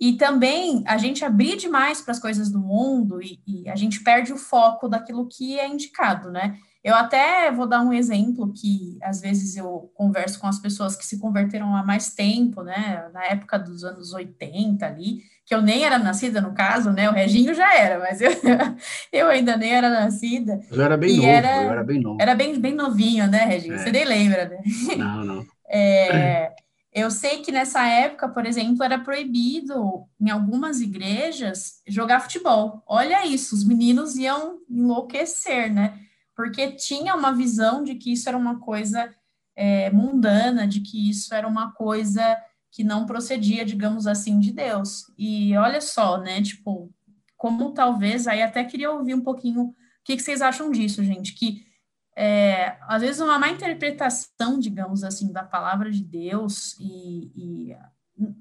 e 0.00 0.12
também 0.12 0.84
a 0.86 0.96
gente 0.96 1.24
abrir 1.24 1.56
demais 1.56 2.00
para 2.00 2.12
as 2.12 2.20
coisas 2.20 2.50
do 2.50 2.60
mundo 2.60 3.20
e, 3.20 3.40
e, 3.46 3.68
a 3.68 3.74
gente 3.74 4.02
perde 4.02 4.32
o 4.32 4.36
foco 4.36 4.88
daquilo 4.88 5.26
que 5.26 5.58
é 5.58 5.66
indicado, 5.66 6.30
né? 6.30 6.56
Eu 6.84 6.94
até 6.94 7.50
vou 7.50 7.66
dar 7.66 7.82
um 7.82 7.92
exemplo 7.92 8.52
que 8.52 8.96
às 9.02 9.20
vezes 9.20 9.56
eu 9.56 9.90
converso 9.94 10.38
com 10.38 10.46
as 10.46 10.60
pessoas 10.60 10.94
que 10.94 11.04
se 11.04 11.18
converteram 11.18 11.74
há 11.74 11.82
mais 11.82 12.14
tempo, 12.14 12.62
né? 12.62 13.08
Na 13.12 13.24
época 13.24 13.58
dos 13.58 13.82
anos 13.82 14.12
80 14.12 14.86
ali, 14.86 15.18
que 15.44 15.54
eu 15.54 15.60
nem 15.60 15.84
era 15.84 15.98
nascida 15.98 16.40
no 16.40 16.54
caso, 16.54 16.92
né? 16.92 17.10
O 17.10 17.12
Reginho 17.12 17.52
já 17.52 17.76
era, 17.76 17.98
mas 17.98 18.20
eu, 18.20 18.30
eu 19.12 19.28
ainda 19.28 19.56
nem 19.56 19.74
era 19.74 19.90
nascida. 19.90 20.60
Eu 20.70 20.80
era 20.80 20.96
bem 20.96 21.16
novo, 21.16 21.28
era, 21.28 21.64
eu 21.64 21.72
era 21.72 21.84
bem 21.84 22.00
novo. 22.00 22.18
Era 22.20 22.34
bem, 22.36 22.60
bem 22.60 22.74
novinho, 22.74 23.26
né, 23.26 23.44
Reginho? 23.44 23.74
É. 23.74 23.78
Você 23.78 23.90
nem 23.90 24.04
lembra, 24.04 24.48
né? 24.48 24.58
Não, 24.96 25.24
não. 25.24 25.46
É, 25.70 26.54
eu 26.98 27.10
sei 27.10 27.42
que 27.42 27.52
nessa 27.52 27.86
época, 27.86 28.28
por 28.28 28.46
exemplo, 28.46 28.82
era 28.82 28.98
proibido 28.98 30.06
em 30.20 30.30
algumas 30.30 30.80
igrejas 30.80 31.82
jogar 31.86 32.20
futebol. 32.20 32.82
Olha 32.86 33.26
isso, 33.26 33.54
os 33.54 33.64
meninos 33.64 34.16
iam 34.16 34.58
enlouquecer, 34.68 35.72
né? 35.72 35.98
Porque 36.36 36.72
tinha 36.72 37.14
uma 37.14 37.32
visão 37.32 37.82
de 37.82 37.94
que 37.94 38.12
isso 38.12 38.28
era 38.28 38.38
uma 38.38 38.60
coisa 38.60 39.12
é, 39.56 39.90
mundana, 39.90 40.66
de 40.66 40.80
que 40.80 41.10
isso 41.10 41.34
era 41.34 41.46
uma 41.46 41.72
coisa 41.72 42.36
que 42.70 42.84
não 42.84 43.06
procedia, 43.06 43.64
digamos 43.64 44.06
assim, 44.06 44.38
de 44.38 44.52
Deus. 44.52 45.12
E 45.18 45.56
olha 45.56 45.80
só, 45.80 46.18
né? 46.18 46.40
Tipo, 46.42 46.92
como 47.36 47.72
talvez, 47.72 48.26
aí 48.26 48.42
até 48.42 48.64
queria 48.64 48.90
ouvir 48.90 49.14
um 49.14 49.22
pouquinho 49.22 49.62
o 49.62 49.74
que, 50.04 50.16
que 50.16 50.22
vocês 50.22 50.40
acham 50.40 50.70
disso, 50.70 51.04
gente, 51.04 51.34
que 51.34 51.67
é, 52.20 52.76
às 52.88 53.00
vezes 53.00 53.20
uma 53.20 53.38
má 53.38 53.48
interpretação, 53.48 54.58
digamos 54.58 55.04
assim, 55.04 55.32
da 55.32 55.44
palavra 55.44 55.88
de 55.88 56.02
Deus 56.02 56.76
e, 56.80 57.30
e 57.36 57.76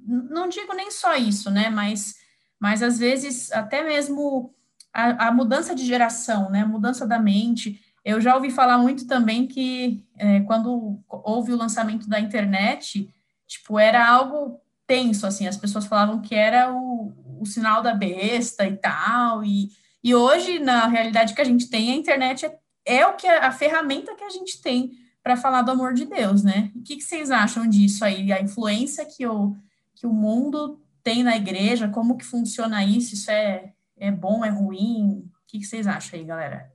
não 0.03 0.49
digo 0.49 0.73
nem 0.73 0.89
só 0.89 1.15
isso, 1.15 1.51
né, 1.51 1.69
mas, 1.69 2.15
mas 2.59 2.81
às 2.81 2.97
vezes 2.97 3.51
até 3.51 3.83
mesmo 3.83 4.51
a, 4.91 5.27
a, 5.27 5.31
mudança 5.31 5.75
de 5.75 5.85
geração, 5.85 6.49
né, 6.49 6.61
a 6.61 6.67
mudança 6.67 7.05
da 7.05 7.19
mente, 7.19 7.79
eu 8.03 8.19
já 8.19 8.33
ouvi 8.33 8.49
falar 8.49 8.79
muito 8.79 9.05
também 9.05 9.45
que 9.45 10.03
é, 10.17 10.39
quando 10.39 10.99
houve 11.07 11.53
o 11.53 11.57
lançamento 11.57 12.09
da 12.09 12.19
internet, 12.19 13.07
tipo, 13.45 13.77
era 13.77 14.09
algo 14.09 14.59
tenso, 14.87 15.27
assim, 15.27 15.47
as 15.47 15.57
pessoas 15.57 15.85
falavam 15.85 16.19
que 16.19 16.33
era 16.33 16.73
o, 16.73 17.13
o 17.39 17.45
sinal 17.45 17.83
da 17.83 17.93
besta 17.93 18.65
e 18.65 18.75
tal, 18.75 19.43
e, 19.43 19.69
e 20.03 20.15
hoje, 20.15 20.57
na 20.57 20.87
realidade 20.87 21.35
que 21.35 21.41
a 21.41 21.45
gente 21.45 21.69
tem, 21.69 21.91
a 21.91 21.95
internet 21.95 22.43
é 22.43 22.57
é 22.87 23.05
o 23.05 23.15
que 23.15 23.27
a, 23.27 23.47
a 23.47 23.51
ferramenta 23.51 24.15
que 24.15 24.23
a 24.23 24.29
gente 24.29 24.61
tem 24.61 24.91
para 25.21 25.35
falar 25.35 25.61
do 25.61 25.71
amor 25.71 25.93
de 25.93 26.05
Deus, 26.05 26.41
né? 26.41 26.71
O 26.73 26.81
que, 26.81 26.95
que, 26.95 27.03
vocês 27.03 27.29
acham 27.29 27.67
disso 27.67 28.05
aí? 28.05 28.31
A 28.31 28.41
influência 28.41 29.05
que 29.05 29.27
o, 29.27 29.55
que 29.93 30.07
o 30.07 30.13
mundo 30.13 30.81
tem 31.03 31.21
na 31.21 31.35
igreja, 31.35 31.89
como 31.89 32.17
que 32.17 32.23
funciona 32.23 32.83
isso? 32.85 33.13
Isso 33.13 33.29
é, 33.29 33.73
é 33.97 34.09
bom, 34.09 34.43
é 34.43 34.49
ruim? 34.49 35.19
O 35.19 35.47
que, 35.47 35.59
que 35.59 35.65
vocês 35.65 35.85
acham 35.85 36.17
aí, 36.17 36.25
galera? 36.25 36.71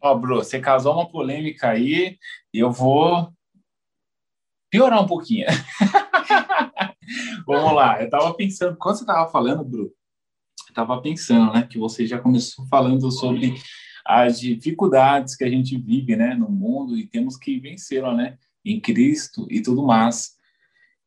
Ó, 0.00 0.12
oh, 0.12 0.18
Bru, 0.18 0.36
você 0.36 0.60
causou 0.60 0.94
uma 0.94 1.10
polêmica 1.10 1.68
aí 1.68 2.16
eu 2.54 2.70
vou 2.70 3.32
piorar 4.70 5.02
um 5.02 5.06
pouquinho. 5.06 5.46
Vamos 7.44 7.72
lá, 7.72 7.98
eu 7.98 8.04
estava 8.04 8.32
pensando, 8.34 8.76
quando 8.76 8.96
você 8.96 9.02
estava 9.02 9.30
falando, 9.30 9.64
Bru, 9.64 9.82
eu 9.82 9.92
estava 10.68 11.02
pensando, 11.02 11.52
né, 11.52 11.66
que 11.68 11.76
você 11.76 12.06
já 12.06 12.20
começou 12.20 12.64
falando 12.68 13.10
sobre 13.10 13.54
as 14.04 14.40
dificuldades 14.40 15.36
que 15.36 15.44
a 15.44 15.48
gente 15.48 15.76
vive, 15.76 16.16
né, 16.16 16.34
no 16.34 16.48
mundo 16.48 16.96
e 16.96 17.06
temos 17.06 17.36
que 17.36 17.58
vencê-la, 17.58 18.14
né, 18.14 18.38
em 18.64 18.80
Cristo 18.80 19.46
e 19.50 19.60
tudo 19.60 19.82
mais. 19.82 20.32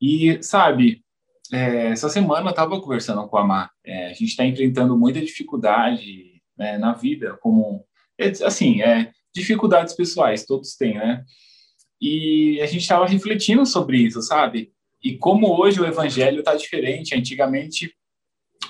E 0.02 0.42
sabe, 0.42 1.04
é, 1.52 1.88
essa 1.88 2.10
semana 2.10 2.48
eu 2.48 2.52
estava 2.52 2.80
conversando 2.82 3.28
com 3.28 3.38
a 3.38 3.44
Mar. 3.44 3.72
É, 3.86 4.08
a 4.08 4.14
gente 4.14 4.26
está 4.26 4.46
enfrentando 4.46 4.98
muita 4.98 5.22
dificuldade 5.22 6.42
né, 6.58 6.78
na 6.78 6.94
vida, 6.94 7.38
como 7.38 7.86
é, 8.20 8.30
assim, 8.46 8.82
é, 8.82 9.12
dificuldades 9.34 9.94
pessoais, 9.94 10.46
todos 10.46 10.76
têm, 10.76 10.96
né? 10.96 11.24
E 12.00 12.60
a 12.62 12.66
gente 12.66 12.82
estava 12.82 13.08
refletindo 13.08 13.66
sobre 13.66 13.98
isso, 13.98 14.22
sabe? 14.22 14.72
E 15.02 15.18
como 15.18 15.48
hoje 15.60 15.80
o 15.80 15.86
evangelho 15.86 16.40
está 16.40 16.56
diferente. 16.56 17.16
Antigamente, 17.16 17.94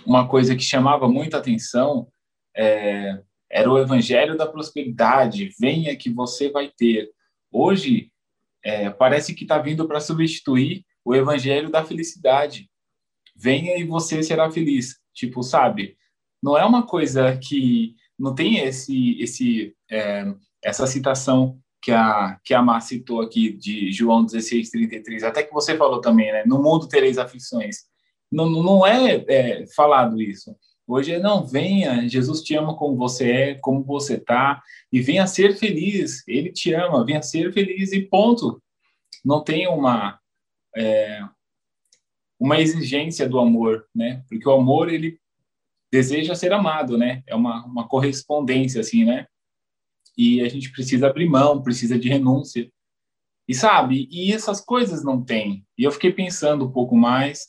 uma 0.06 0.28
coisa 0.28 0.56
que 0.56 0.64
chamava 0.64 1.08
muita 1.08 1.38
atenção 1.38 2.08
é, 2.56 3.20
era 3.54 3.72
o 3.72 3.78
evangelho 3.78 4.36
da 4.36 4.48
prosperidade, 4.48 5.52
venha 5.60 5.96
que 5.96 6.10
você 6.10 6.50
vai 6.50 6.72
ter. 6.76 7.12
Hoje, 7.52 8.12
é, 8.64 8.90
parece 8.90 9.36
que 9.36 9.44
está 9.44 9.60
vindo 9.60 9.88
para 9.88 10.00
substituir 10.00 10.84
o 11.06 11.14
evangelho 11.14 11.70
da 11.70 11.86
felicidade. 11.86 12.68
Venha 13.36 13.78
e 13.78 13.84
você 13.84 14.24
será 14.24 14.50
feliz. 14.50 14.96
Tipo, 15.14 15.44
sabe? 15.44 15.96
Não 16.42 16.58
é 16.58 16.66
uma 16.66 16.88
coisa 16.88 17.38
que 17.38 17.96
não 18.18 18.34
tem 18.34 18.58
esse, 18.58 19.22
esse, 19.22 19.76
é, 19.92 20.34
essa 20.64 20.88
citação 20.88 21.60
que 21.80 21.92
a 21.92 22.40
que 22.44 22.54
a 22.56 22.62
Mar 22.62 22.82
citou 22.82 23.22
aqui 23.22 23.52
de 23.52 23.92
João 23.92 24.26
16:33. 24.26 25.24
Até 25.24 25.44
que 25.44 25.54
você 25.54 25.78
falou 25.78 26.02
também, 26.02 26.32
né? 26.32 26.44
No 26.46 26.62
mundo 26.62 26.88
tereis 26.88 27.20
aflições. 27.20 27.84
Não, 28.32 28.50
não 28.50 28.88
é, 28.88 29.24
é 29.28 29.68
falado 29.76 30.20
isso. 30.20 30.56
Hoje 30.88 31.14
é 31.14 31.20
não, 31.20 31.46
venha, 31.46 32.08
Jesus 32.10 32.42
te 32.42 32.56
ama 32.56 32.76
como 32.76 32.98
você 32.98 33.32
é, 33.32 33.56
como 33.56 33.84
você 33.84 34.20
tá, 34.20 34.62
e 34.92 35.02
venha 35.02 35.26
ser 35.26 35.56
feliz. 35.56 36.28
Ele 36.28 36.52
te 36.52 36.74
ama, 36.74 37.06
venha 37.06 37.22
ser 37.22 37.54
feliz 37.54 37.94
e 37.94 38.02
ponto. 38.02 38.62
Não 39.24 39.44
tem 39.44 39.68
uma 39.68 40.20
é, 40.76 41.22
uma 42.40 42.60
exigência 42.60 43.28
do 43.28 43.40
amor, 43.40 43.88
né? 43.96 44.24
Porque 44.28 44.48
o 44.48 44.52
amor 44.52 44.92
ele 44.92 45.18
deseja 45.92 46.36
ser 46.36 46.52
amado, 46.52 46.98
né? 46.98 47.24
É 47.26 47.34
uma, 47.34 47.66
uma 47.66 47.88
correspondência 47.88 48.82
assim, 48.82 49.06
né? 49.06 49.28
E 50.18 50.42
a 50.42 50.50
gente 50.50 50.72
precisa 50.72 51.08
abrir 51.08 51.30
mão, 51.30 51.62
precisa 51.62 51.98
de 51.98 52.10
renúncia. 52.10 52.70
E 53.48 53.54
sabe, 53.54 54.08
e 54.12 54.34
essas 54.34 54.60
coisas 54.60 55.04
não 55.04 55.24
tem. 55.24 55.66
E 55.78 55.84
eu 55.84 55.92
fiquei 55.92 56.12
pensando 56.12 56.66
um 56.66 56.72
pouco 56.72 56.96
mais 56.96 57.48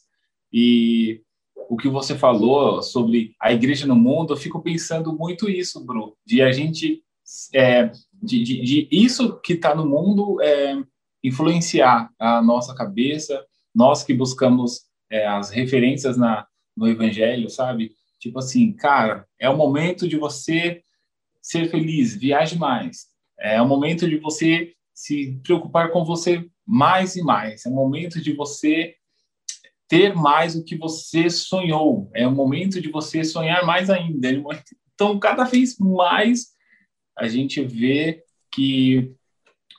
e 0.53 1.23
o 1.69 1.77
que 1.77 1.89
você 1.89 2.17
falou 2.17 2.83
sobre 2.83 3.35
a 3.41 3.53
igreja 3.53 3.87
no 3.87 3.97
mundo, 3.97 4.33
eu 4.33 4.37
fico 4.37 4.63
pensando 4.63 5.13
muito 5.13 5.49
isso, 5.49 5.85
Bru, 5.85 6.17
de 6.25 6.43
a 6.43 6.53
gente, 6.53 7.03
é, 7.55 7.91
de, 8.23 8.43
de, 8.43 8.61
de, 8.63 8.89
isso 8.91 9.41
que 9.41 9.55
está 9.55 9.75
no 9.75 9.87
mundo 9.87 10.41
é, 10.43 10.77
influenciar 11.23 12.11
a 12.19 12.43
nossa 12.43 12.75
cabeça, 12.75 13.45
nós 13.75 14.03
que 14.03 14.15
buscamos 14.15 14.83
é, 15.11 15.27
as 15.27 15.51
referências 15.51 16.17
na, 16.17 16.47
no 16.77 16.89
Evangelho, 16.89 17.49
sabe? 17.49 17.93
Tipo 18.19 18.39
assim, 18.39 18.73
cara, 18.73 19.27
é 19.39 19.49
o 19.49 19.57
momento 19.57 20.09
de 20.09 20.17
você 20.17 20.83
ser 21.43 21.71
feliz, 21.71 22.17
viaje 22.17 22.59
mais. 22.59 23.07
É 23.39 23.61
o 23.61 23.69
momento 23.69 24.09
de 24.09 24.17
você 24.17 24.73
se 24.95 25.39
preocupar 25.43 25.91
com 25.91 26.05
você 26.05 26.49
mais 26.67 27.17
e 27.17 27.23
mais. 27.23 27.67
É 27.67 27.69
o 27.69 27.73
momento 27.73 28.21
de 28.21 28.33
você 28.33 28.95
ter 29.89 30.15
mais 30.15 30.57
o 30.57 30.65
que 30.65 30.77
você 30.77 31.29
sonhou. 31.29 32.11
É 32.15 32.27
o 32.27 32.33
momento 32.33 32.81
de 32.81 32.91
você 32.91 33.23
sonhar 33.25 33.65
mais 33.65 33.91
ainda. 33.91 34.31
É 34.31 34.43
então, 34.95 35.19
cada 35.19 35.45
vez 35.45 35.77
mais 35.79 36.49
a 37.17 37.29
gente 37.29 37.63
vê 37.65 38.23
que 38.53 39.13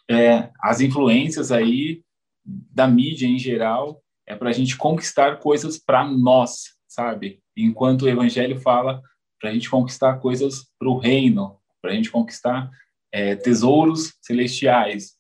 é, 0.10 0.50
as 0.62 0.82
influências 0.82 1.52
aí 1.52 2.04
da 2.46 2.88
mídia 2.88 3.28
em 3.28 3.40
geral 3.40 4.02
é 4.28 4.36
para 4.36 4.50
a 4.50 4.54
gente 4.54 4.78
conquistar 4.78 5.38
coisas 5.38 5.78
para 5.80 6.06
nós, 6.06 6.76
sabe? 6.88 7.40
Enquanto 7.56 8.04
o 8.04 8.10
Evangelho 8.10 8.60
fala 8.60 9.02
para 9.40 9.50
a 9.50 9.54
gente 9.54 9.70
conquistar 9.70 10.18
coisas 10.20 10.66
para 10.80 10.90
o 10.90 10.98
reino, 10.98 11.60
para 11.82 11.92
a 11.92 11.96
gente 11.96 12.12
conquistar 12.12 12.70
é, 13.12 13.36
tesouros 13.36 14.14
celestiais. 14.22 15.16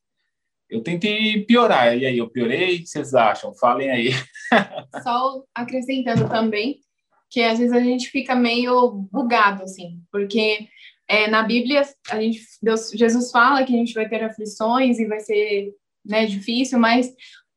Eu 0.75 0.83
tentei 0.83 1.41
piorar, 1.45 1.97
e 1.97 2.05
aí, 2.05 2.17
eu 2.17 2.29
piorei? 2.29 2.75
O 2.75 2.79
que 2.79 2.87
vocês 2.87 3.15
acham? 3.15 3.55
Falem 3.55 3.89
aí. 3.89 4.09
Só 5.01 5.41
acrescentando 5.55 6.27
também, 6.27 6.81
que 7.29 7.41
às 7.41 7.59
vezes 7.59 7.73
a 7.73 7.79
gente 7.79 8.09
fica 8.09 8.35
meio 8.35 9.07
bugado, 9.09 9.63
assim, 9.63 10.01
porque 10.11 10.67
é, 11.07 11.29
na 11.29 11.43
Bíblia, 11.43 11.83
a 12.09 12.19
gente, 12.19 12.41
Deus, 12.61 12.91
Jesus 12.91 13.31
fala 13.31 13.63
que 13.63 13.73
a 13.73 13.77
gente 13.77 13.93
vai 13.93 14.09
ter 14.09 14.21
aflições 14.21 14.99
e 14.99 15.05
vai 15.05 15.21
ser 15.21 15.71
né, 16.05 16.25
difícil, 16.25 16.77
mas 16.77 17.09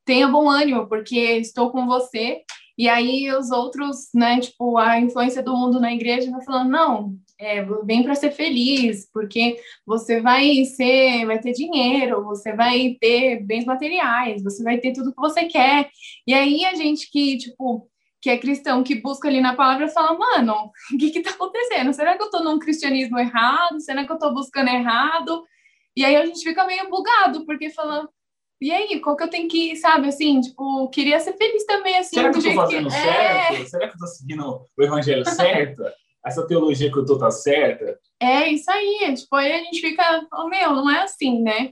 tenha 0.04 0.28
bom 0.28 0.48
ânimo, 0.48 0.88
porque 0.88 1.18
estou 1.18 1.72
com 1.72 1.86
você. 1.86 2.42
E 2.78 2.88
aí 2.88 3.28
os 3.32 3.50
outros, 3.50 4.08
né, 4.14 4.38
tipo, 4.38 4.78
a 4.78 5.00
influência 5.00 5.42
do 5.42 5.56
mundo 5.56 5.80
na 5.80 5.92
igreja 5.92 6.30
vai 6.30 6.44
falando, 6.44 6.70
não, 6.70 7.18
é, 7.36 7.64
vem 7.84 8.04
para 8.04 8.14
ser 8.14 8.30
feliz, 8.30 9.08
porque 9.12 9.56
você 9.84 10.20
vai 10.20 10.64
ser, 10.64 11.26
vai 11.26 11.40
ter 11.40 11.52
dinheiro, 11.52 12.24
você 12.24 12.52
vai 12.54 12.96
ter 13.00 13.42
bens 13.44 13.64
materiais, 13.64 14.44
você 14.44 14.62
vai 14.62 14.78
ter 14.78 14.92
tudo 14.92 15.12
que 15.12 15.20
você 15.20 15.46
quer. 15.46 15.90
E 16.24 16.32
aí 16.32 16.64
a 16.64 16.74
gente 16.76 17.10
que, 17.10 17.36
tipo, 17.38 17.90
que 18.20 18.30
é 18.30 18.38
cristão, 18.38 18.84
que 18.84 18.96
busca 19.00 19.28
ali 19.28 19.40
na 19.40 19.56
palavra, 19.56 19.88
fala, 19.88 20.16
mano, 20.16 20.70
o 20.94 20.98
que 20.98 21.10
que 21.10 21.22
tá 21.22 21.30
acontecendo? 21.30 21.92
Será 21.92 22.16
que 22.16 22.22
eu 22.22 22.30
tô 22.30 22.42
num 22.44 22.58
cristianismo 22.58 23.18
errado? 23.18 23.80
Será 23.80 24.04
que 24.04 24.12
eu 24.12 24.18
tô 24.18 24.32
buscando 24.32 24.68
errado? 24.68 25.44
E 25.96 26.04
aí 26.04 26.14
a 26.14 26.24
gente 26.26 26.44
fica 26.44 26.64
meio 26.64 26.88
bugado, 26.88 27.44
porque 27.44 27.70
fala, 27.70 28.08
e 28.60 28.72
aí, 28.72 29.00
qual 29.00 29.16
que 29.16 29.22
eu 29.24 29.30
tenho 29.30 29.48
que, 29.48 29.76
sabe, 29.76 30.08
assim, 30.08 30.40
tipo, 30.40 30.88
queria 30.88 31.20
ser 31.20 31.34
feliz 31.34 31.64
também, 31.64 31.96
assim, 31.96 32.16
Será 32.16 32.30
que 32.30 32.38
eu 32.38 32.42
tô 32.42 32.54
fazendo 32.54 32.88
que... 32.88 32.96
É. 32.96 33.00
certo? 33.00 33.62
É... 33.62 33.64
Será 33.66 33.88
que 33.88 33.94
eu 33.94 33.98
tô 33.98 34.06
seguindo 34.06 34.66
o 34.76 34.82
evangelho 34.82 35.24
certo? 35.30 35.82
Essa 36.24 36.46
teologia 36.46 36.90
que 36.90 36.98
eu 36.98 37.04
tô 37.04 37.16
tá 37.16 37.30
certa? 37.30 37.98
É, 38.20 38.48
isso 38.48 38.70
aí, 38.70 39.14
tipo, 39.14 39.34
aí 39.36 39.52
a 39.52 39.58
gente 39.58 39.80
fica, 39.80 40.26
oh, 40.32 40.48
meu, 40.48 40.72
não 40.72 40.90
é 40.90 41.02
assim, 41.02 41.40
né? 41.40 41.70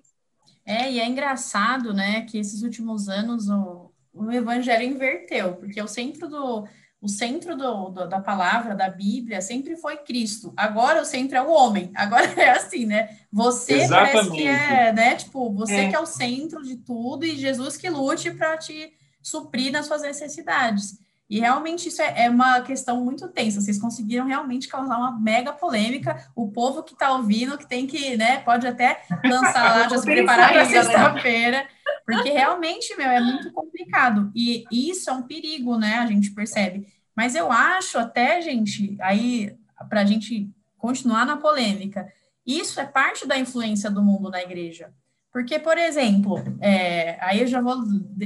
É, 0.65 0.91
e 0.91 1.01
é 1.01 1.07
engraçado, 1.07 1.93
né, 1.93 2.23
que 2.23 2.39
esses 2.39 2.63
últimos 2.63 3.09
anos 3.09 3.49
o, 3.49 3.93
o 4.13 4.33
evangelho 4.33 4.85
inverteu, 4.85 5.55
porque 5.55 5.81
o 5.81 5.87
centro 5.87 6.29
do 6.29 6.67
o 7.07 7.09
centro 7.09 7.57
do, 7.57 7.89
do, 7.91 8.09
da 8.09 8.21
palavra, 8.21 8.75
da 8.75 8.89
Bíblia, 8.89 9.41
sempre 9.41 9.77
foi 9.77 9.97
Cristo. 9.99 10.53
Agora 10.57 11.01
o 11.01 11.05
centro 11.05 11.39
é 11.39 11.43
o 11.43 11.53
homem. 11.53 11.93
Agora 11.95 12.27
é 12.37 12.51
assim, 12.51 12.85
né? 12.85 13.17
Você 13.33 13.75
Exatamente. 13.75 14.13
parece 14.13 14.31
que 14.33 14.47
é, 14.47 14.93
né? 14.93 15.15
Tipo, 15.15 15.53
você 15.53 15.77
é. 15.77 15.89
que 15.89 15.95
é 15.95 16.01
o 16.01 16.07
centro 16.07 16.65
de 16.65 16.77
tudo 16.79 17.25
e 17.25 17.37
Jesus 17.37 17.77
que 17.77 17.89
lute 17.89 18.33
para 18.33 18.59
te 18.59 18.93
suprir 19.23 19.71
nas 19.71 19.87
suas 19.87 20.03
necessidades. 20.03 20.99
E 21.31 21.39
realmente 21.39 21.89
isso 21.89 22.03
é, 22.03 22.25
é, 22.25 22.31
uma 22.31 22.61
questão 22.61 23.05
muito 23.05 23.29
tensa. 23.29 23.61
Vocês 23.61 23.81
conseguiram 23.81 24.27
realmente 24.27 24.67
causar 24.67 24.97
uma 24.97 25.17
mega 25.19 25.53
polêmica. 25.53 26.29
O 26.35 26.51
povo 26.51 26.83
que 26.83 26.93
está 26.93 27.13
ouvindo, 27.13 27.59
que 27.59 27.69
tem 27.69 27.87
que, 27.87 28.17
né, 28.17 28.39
pode 28.39 28.67
até 28.67 29.03
lançar 29.25 29.63
lá, 29.79 29.89
já 29.89 29.99
se 29.99 30.05
preparar 30.05 30.53
para 30.53 30.65
sexta-feira. 30.65 31.69
Porque 32.05 32.31
realmente, 32.31 32.97
meu, 32.97 33.09
é 33.09 33.21
muito 33.21 33.53
complicado. 33.53 34.31
E 34.35 34.65
isso 34.71 35.11
é 35.11 35.13
um 35.13 35.23
perigo, 35.23 35.77
né? 35.77 35.99
A 35.99 36.07
gente 36.07 36.31
percebe. 36.31 36.87
Mas 37.17 37.35
eu 37.35 37.51
acho 37.51 37.99
até, 37.99 38.43
gente, 38.43 38.97
aí, 39.01 39.57
para 39.89 40.03
a 40.03 40.05
gente 40.05 40.51
continuar 40.77 41.25
na 41.25 41.39
polêmica, 41.39 42.07
isso 42.47 42.79
é 42.79 42.85
parte 42.85 43.27
da 43.27 43.39
influência 43.39 43.91
do 43.91 44.03
mundo 44.03 44.31
na 44.31 44.43
igreja. 44.43 44.93
Porque, 45.33 45.59
por 45.59 45.77
exemplo, 45.77 46.37
é, 46.61 47.19
aí 47.21 47.41
eu 47.41 47.47
já 47.47 47.61
vou 47.61 47.77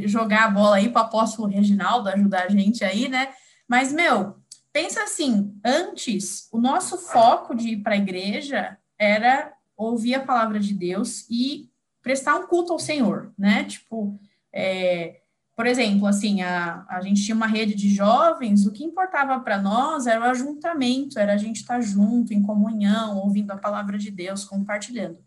jogar 0.04 0.44
a 0.44 0.50
bola 0.50 0.76
aí 0.76 0.88
para 0.88 1.02
o 1.02 1.04
apóstolo 1.06 1.48
Reginaldo 1.48 2.08
ajudar 2.08 2.44
a 2.44 2.48
gente 2.48 2.84
aí, 2.84 3.08
né? 3.08 3.32
Mas, 3.66 3.92
meu, 3.92 4.36
pensa 4.72 5.02
assim: 5.02 5.56
antes, 5.64 6.48
o 6.52 6.60
nosso 6.60 6.98
foco 6.98 7.54
de 7.54 7.70
ir 7.70 7.76
para 7.78 7.94
a 7.94 7.98
igreja 7.98 8.76
era 8.98 9.52
ouvir 9.76 10.14
a 10.14 10.24
palavra 10.24 10.60
de 10.60 10.74
Deus 10.74 11.26
e 11.30 11.70
prestar 12.02 12.36
um 12.36 12.46
culto 12.46 12.72
ao 12.72 12.78
Senhor, 12.78 13.32
né? 13.36 13.64
Tipo, 13.64 14.18
é, 14.52 15.19
por 15.60 15.66
exemplo, 15.66 16.06
assim, 16.06 16.40
a, 16.40 16.86
a 16.88 17.02
gente 17.02 17.22
tinha 17.22 17.34
uma 17.34 17.46
rede 17.46 17.74
de 17.74 17.94
jovens, 17.94 18.64
o 18.64 18.72
que 18.72 18.82
importava 18.82 19.38
para 19.40 19.60
nós 19.60 20.06
era 20.06 20.18
o 20.18 20.24
ajuntamento, 20.24 21.18
era 21.18 21.34
a 21.34 21.36
gente 21.36 21.56
estar 21.56 21.74
tá 21.74 21.80
junto, 21.82 22.32
em 22.32 22.40
comunhão, 22.40 23.18
ouvindo 23.18 23.50
a 23.50 23.58
palavra 23.58 23.98
de 23.98 24.10
Deus, 24.10 24.42
compartilhando. 24.42 25.18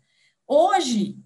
Hoje, 0.44 1.16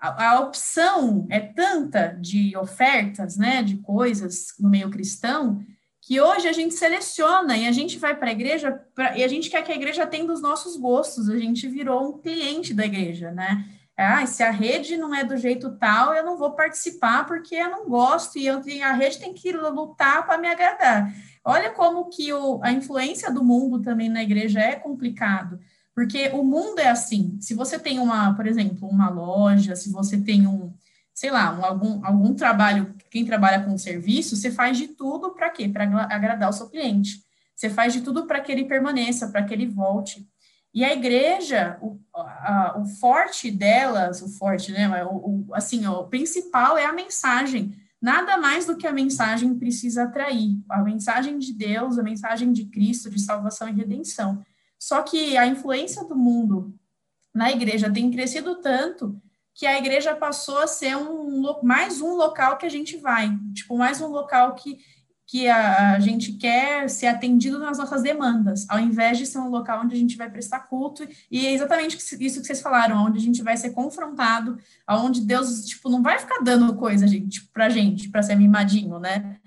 a, 0.00 0.30
a 0.30 0.40
opção 0.40 1.26
é 1.28 1.40
tanta 1.40 2.16
de 2.18 2.56
ofertas, 2.56 3.36
né, 3.36 3.62
de 3.62 3.76
coisas 3.82 4.54
no 4.58 4.70
meio 4.70 4.88
cristão, 4.88 5.62
que 6.00 6.18
hoje 6.18 6.48
a 6.48 6.52
gente 6.54 6.72
seleciona 6.72 7.54
e 7.54 7.66
a 7.66 7.72
gente 7.72 7.98
vai 7.98 8.16
para 8.16 8.30
a 8.30 8.32
igreja 8.32 8.82
pra, 8.94 9.14
e 9.14 9.22
a 9.22 9.28
gente 9.28 9.50
quer 9.50 9.62
que 9.62 9.72
a 9.72 9.76
igreja 9.76 10.04
atenda 10.04 10.32
os 10.32 10.40
nossos 10.40 10.74
gostos, 10.78 11.28
a 11.28 11.36
gente 11.36 11.68
virou 11.68 12.08
um 12.08 12.18
cliente 12.18 12.72
da 12.72 12.86
igreja, 12.86 13.30
né? 13.30 13.68
Ah, 14.00 14.24
se 14.26 14.44
a 14.44 14.50
rede 14.52 14.96
não 14.96 15.12
é 15.12 15.24
do 15.24 15.36
jeito 15.36 15.76
tal, 15.76 16.14
eu 16.14 16.24
não 16.24 16.38
vou 16.38 16.52
participar 16.52 17.26
porque 17.26 17.56
eu 17.56 17.68
não 17.68 17.88
gosto 17.88 18.38
e 18.38 18.46
eu, 18.46 18.62
a 18.84 18.92
rede 18.92 19.18
tem 19.18 19.34
que 19.34 19.50
lutar 19.50 20.24
para 20.24 20.38
me 20.38 20.46
agradar. 20.46 21.12
Olha 21.44 21.70
como 21.70 22.08
que 22.08 22.32
o, 22.32 22.60
a 22.62 22.70
influência 22.70 23.28
do 23.28 23.42
mundo 23.42 23.82
também 23.82 24.08
na 24.08 24.22
igreja 24.22 24.60
é 24.60 24.76
complicado, 24.76 25.58
porque 25.92 26.28
o 26.28 26.44
mundo 26.44 26.78
é 26.78 26.88
assim. 26.88 27.36
Se 27.40 27.54
você 27.54 27.76
tem 27.76 27.98
uma, 27.98 28.34
por 28.34 28.46
exemplo, 28.46 28.88
uma 28.88 29.10
loja, 29.10 29.74
se 29.74 29.90
você 29.90 30.16
tem 30.16 30.46
um, 30.46 30.72
sei 31.12 31.32
lá, 31.32 31.52
um, 31.58 31.64
algum, 31.64 32.06
algum 32.06 32.34
trabalho, 32.34 32.94
quem 33.10 33.24
trabalha 33.24 33.64
com 33.64 33.76
serviço, 33.76 34.36
você 34.36 34.52
faz 34.52 34.78
de 34.78 34.86
tudo 34.86 35.30
para 35.30 35.50
quê? 35.50 35.68
Para 35.68 35.84
agradar 36.04 36.50
o 36.50 36.52
seu 36.52 36.68
cliente. 36.70 37.24
Você 37.56 37.68
faz 37.68 37.92
de 37.92 38.02
tudo 38.02 38.28
para 38.28 38.40
que 38.40 38.52
ele 38.52 38.64
permaneça, 38.64 39.26
para 39.26 39.42
que 39.42 39.52
ele 39.52 39.66
volte. 39.66 40.24
E 40.74 40.84
a 40.84 40.92
igreja, 40.92 41.78
o, 41.80 41.98
a, 42.14 42.76
o 42.78 42.84
forte 42.84 43.50
delas, 43.50 44.22
o 44.22 44.28
forte, 44.28 44.70
né? 44.72 45.04
O, 45.04 45.46
o, 45.48 45.54
assim, 45.54 45.86
o 45.86 46.04
principal 46.04 46.76
é 46.76 46.84
a 46.84 46.92
mensagem. 46.92 47.74
Nada 48.00 48.36
mais 48.36 48.66
do 48.66 48.76
que 48.76 48.86
a 48.86 48.92
mensagem 48.92 49.58
precisa 49.58 50.04
atrair. 50.04 50.56
A 50.68 50.82
mensagem 50.82 51.38
de 51.38 51.52
Deus, 51.52 51.98
a 51.98 52.02
mensagem 52.02 52.52
de 52.52 52.66
Cristo, 52.66 53.10
de 53.10 53.20
salvação 53.20 53.68
e 53.68 53.72
redenção. 53.72 54.44
Só 54.78 55.02
que 55.02 55.36
a 55.36 55.46
influência 55.46 56.04
do 56.04 56.14
mundo 56.14 56.74
na 57.34 57.50
igreja 57.50 57.92
tem 57.92 58.10
crescido 58.10 58.56
tanto 58.56 59.20
que 59.54 59.66
a 59.66 59.76
igreja 59.76 60.14
passou 60.14 60.58
a 60.58 60.68
ser 60.68 60.96
um, 60.96 61.42
mais 61.64 62.00
um 62.00 62.14
local 62.14 62.56
que 62.56 62.66
a 62.66 62.68
gente 62.68 62.96
vai, 62.96 63.36
tipo, 63.52 63.76
mais 63.76 64.00
um 64.00 64.06
local 64.06 64.54
que 64.54 64.78
que 65.28 65.46
a, 65.46 65.92
a, 65.92 66.00
gente 66.00 66.32
quer 66.32 66.88
ser 66.88 67.06
atendido 67.06 67.58
nas 67.58 67.76
nossas 67.76 68.02
demandas, 68.02 68.64
ao 68.66 68.80
invés 68.80 69.18
de 69.18 69.26
ser 69.26 69.38
um 69.38 69.50
local 69.50 69.82
onde 69.84 69.94
a 69.94 69.98
gente 69.98 70.16
vai 70.16 70.30
prestar 70.30 70.60
culto, 70.60 71.06
e 71.30 71.46
é 71.46 71.52
exatamente 71.52 71.98
isso 71.98 72.40
que 72.40 72.46
vocês 72.46 72.62
falaram, 72.62 73.04
onde 73.04 73.18
a 73.18 73.20
gente 73.20 73.42
vai 73.42 73.54
ser 73.54 73.70
confrontado, 73.70 74.58
aonde 74.86 75.20
Deus, 75.20 75.66
tipo, 75.66 75.90
não 75.90 76.02
vai 76.02 76.18
ficar 76.18 76.42
dando 76.42 76.74
coisa, 76.76 77.06
gente, 77.06 77.44
pra 77.52 77.68
gente, 77.68 78.08
para 78.08 78.22
ser 78.22 78.36
mimadinho, 78.36 78.98
né? 78.98 79.38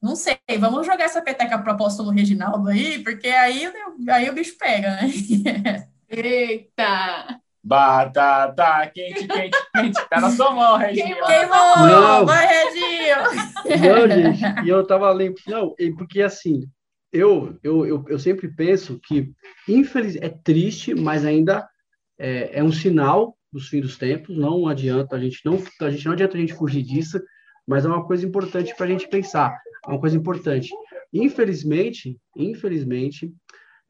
Não 0.00 0.14
sei, 0.14 0.38
vamos 0.58 0.86
jogar 0.86 1.04
essa 1.04 1.22
peteca 1.22 1.58
pro 1.58 1.72
apóstolo 1.72 2.10
Reginaldo 2.10 2.68
aí, 2.68 3.02
porque 3.02 3.28
aí, 3.28 3.72
aí 4.10 4.28
o 4.28 4.34
bicho 4.34 4.58
pega, 4.58 4.90
né? 4.90 5.88
Eita! 6.06 7.39
Batata 7.62 8.90
quente, 8.94 9.26
quente, 9.28 9.58
quente. 9.74 10.08
Tá 10.08 10.20
na 10.20 10.30
sua 10.30 10.50
mão, 10.52 10.78
Reginho. 10.78 11.16
Queimou! 11.26 11.76
Não. 11.78 12.26
Vai, 12.26 12.46
Reginho! 12.46 13.16
Não, 13.64 14.08
gente, 14.08 14.66
e 14.66 14.68
eu 14.68 14.86
tava 14.86 15.12
lendo. 15.12 15.34
Não, 15.46 15.74
porque 15.98 16.22
assim, 16.22 16.66
eu, 17.12 17.58
eu, 17.62 17.86
eu, 17.86 18.04
eu 18.08 18.18
sempre 18.18 18.48
penso 18.48 18.98
que, 19.02 19.32
infeliz, 19.68 20.16
é 20.16 20.28
triste, 20.28 20.94
mas 20.94 21.24
ainda 21.24 21.68
é, 22.18 22.58
é 22.58 22.62
um 22.62 22.72
sinal 22.72 23.36
dos 23.52 23.68
fins 23.68 23.82
dos 23.82 23.98
tempos. 23.98 24.36
Não 24.36 24.66
adianta 24.68 25.16
a 25.16 25.20
gente 25.20 25.40
não, 25.44 25.62
a 25.80 25.90
gente 25.90 26.06
não 26.06 26.12
adianta 26.12 26.36
a 26.36 26.40
gente 26.40 26.54
fugir 26.54 26.82
disso, 26.82 27.20
mas 27.66 27.84
é 27.84 27.88
uma 27.88 28.04
coisa 28.06 28.26
importante 28.26 28.74
para 28.76 28.86
a 28.86 28.88
gente 28.88 29.08
pensar. 29.08 29.58
É 29.86 29.90
uma 29.90 30.00
coisa 30.00 30.16
importante. 30.16 30.70
Infelizmente, 31.12 32.16
infelizmente, 32.36 33.32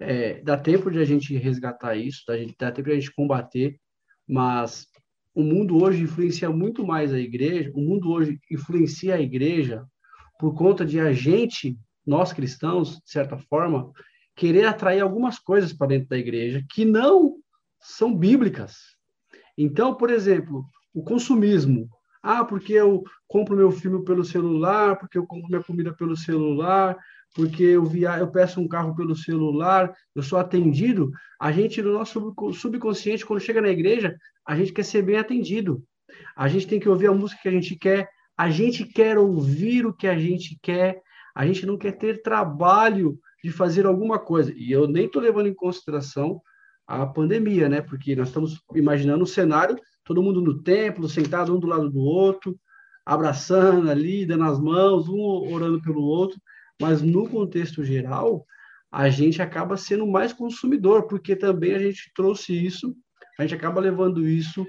é, 0.01 0.41
dá 0.43 0.57
tempo 0.57 0.91
de 0.91 0.99
a 0.99 1.05
gente 1.05 1.37
resgatar 1.37 1.95
isso, 1.95 2.23
dá, 2.27 2.35
dá 2.59 2.73
tempo 2.73 2.89
de 2.89 2.95
a 2.95 2.99
gente 2.99 3.15
combater, 3.15 3.79
mas 4.27 4.87
o 5.35 5.43
mundo 5.43 5.83
hoje 5.83 6.03
influencia 6.03 6.51
muito 6.51 6.85
mais 6.87 7.13
a 7.13 7.19
igreja, 7.19 7.71
o 7.75 7.81
mundo 7.81 8.11
hoje 8.11 8.41
influencia 8.51 9.15
a 9.15 9.21
igreja 9.21 9.85
por 10.39 10.55
conta 10.55 10.85
de 10.85 10.99
a 10.99 11.13
gente, 11.13 11.79
nós 12.07 12.33
cristãos, 12.33 12.97
de 12.97 13.11
certa 13.11 13.37
forma, 13.37 13.93
querer 14.35 14.67
atrair 14.67 15.01
algumas 15.01 15.39
coisas 15.39 15.73
para 15.73 15.89
dentro 15.89 16.09
da 16.09 16.19
igreja 16.19 16.65
que 16.71 16.85
não 16.85 17.37
são 17.79 18.15
bíblicas. 18.17 18.97
Então, 19.57 19.95
por 19.95 20.11
exemplo, 20.11 20.65
o 20.95 21.03
consumismo. 21.03 21.89
Ah, 22.23 22.45
porque 22.45 22.73
eu 22.73 23.03
compro 23.27 23.57
meu 23.57 23.71
filme 23.71 24.05
pelo 24.05 24.25
celular, 24.25 24.99
porque 24.99 25.17
eu 25.17 25.27
compro 25.27 25.49
minha 25.49 25.63
comida 25.63 25.95
pelo 25.95 26.17
celular, 26.17 26.97
porque 27.35 27.63
eu, 27.63 27.85
via, 27.85 28.19
eu 28.19 28.31
peço 28.31 28.61
um 28.61 28.69
carro 28.69 28.95
pelo 28.95 29.15
celular, 29.15 29.93
eu 30.15 30.23
sou 30.23 30.39
atendido, 30.39 31.11
a 31.41 31.53
gente, 31.53 31.81
no 31.81 31.93
nosso 31.93 32.35
subconsciente, 32.53 33.25
quando 33.25 33.41
chega 33.41 33.61
na 33.61 33.69
igreja, 33.69 34.17
a 34.47 34.57
gente 34.57 34.73
quer 34.73 34.85
ser 34.85 35.03
bem 35.03 35.17
atendido. 35.17 35.83
A 36.37 36.49
gente 36.49 36.67
tem 36.67 36.81
que 36.81 36.89
ouvir 36.89 37.07
a 37.07 37.15
música 37.15 37.43
que 37.43 37.49
a 37.49 37.53
gente 37.53 37.77
quer, 37.77 38.09
A 38.37 38.49
gente 38.49 38.87
quer 38.87 39.19
ouvir 39.19 39.85
o 39.85 39.93
que 39.93 40.07
a 40.07 40.19
gente 40.19 40.59
quer, 40.63 41.03
a 41.35 41.47
gente 41.47 41.67
não 41.67 41.77
quer 41.77 41.93
ter 41.93 42.23
trabalho 42.23 43.19
de 43.45 43.51
fazer 43.51 43.85
alguma 43.85 44.19
coisa. 44.19 44.51
E 44.57 44.73
eu 44.73 44.89
nem 44.89 45.05
estou 45.05 45.21
levando 45.21 45.47
em 45.47 45.55
consideração 45.55 46.41
a 46.87 47.05
pandemia, 47.05 47.69
né? 47.69 47.83
Porque 47.83 48.17
nós 48.17 48.29
estamos 48.29 48.59
imaginando 48.75 49.23
um 49.23 49.27
cenário, 49.27 49.77
todo 50.07 50.23
mundo 50.23 50.41
no 50.41 50.63
templo, 50.63 51.07
sentado 51.07 51.55
um 51.55 51.61
do 51.61 51.67
lado 51.67 51.91
do 51.91 52.01
outro, 52.01 52.59
abraçando 53.05 53.91
ali, 53.91 54.25
dando 54.25 54.45
as 54.45 54.59
mãos, 54.59 55.07
um 55.07 55.21
orando 55.53 55.83
pelo 55.83 56.01
outro, 56.01 56.41
mas 56.81 57.03
no 57.03 57.29
contexto 57.29 57.85
geral, 57.85 58.47
a 58.91 59.09
gente 59.09 59.41
acaba 59.41 59.77
sendo 59.77 60.07
mais 60.07 60.33
consumidor, 60.33 61.07
porque 61.07 61.37
também 61.37 61.75
a 61.75 61.79
gente 61.79 62.11
trouxe 62.15 62.53
isso, 62.53 62.97
a 63.39 63.43
gente 63.43 63.55
acaba 63.55 63.81
levando 63.81 64.27
isso 64.27 64.67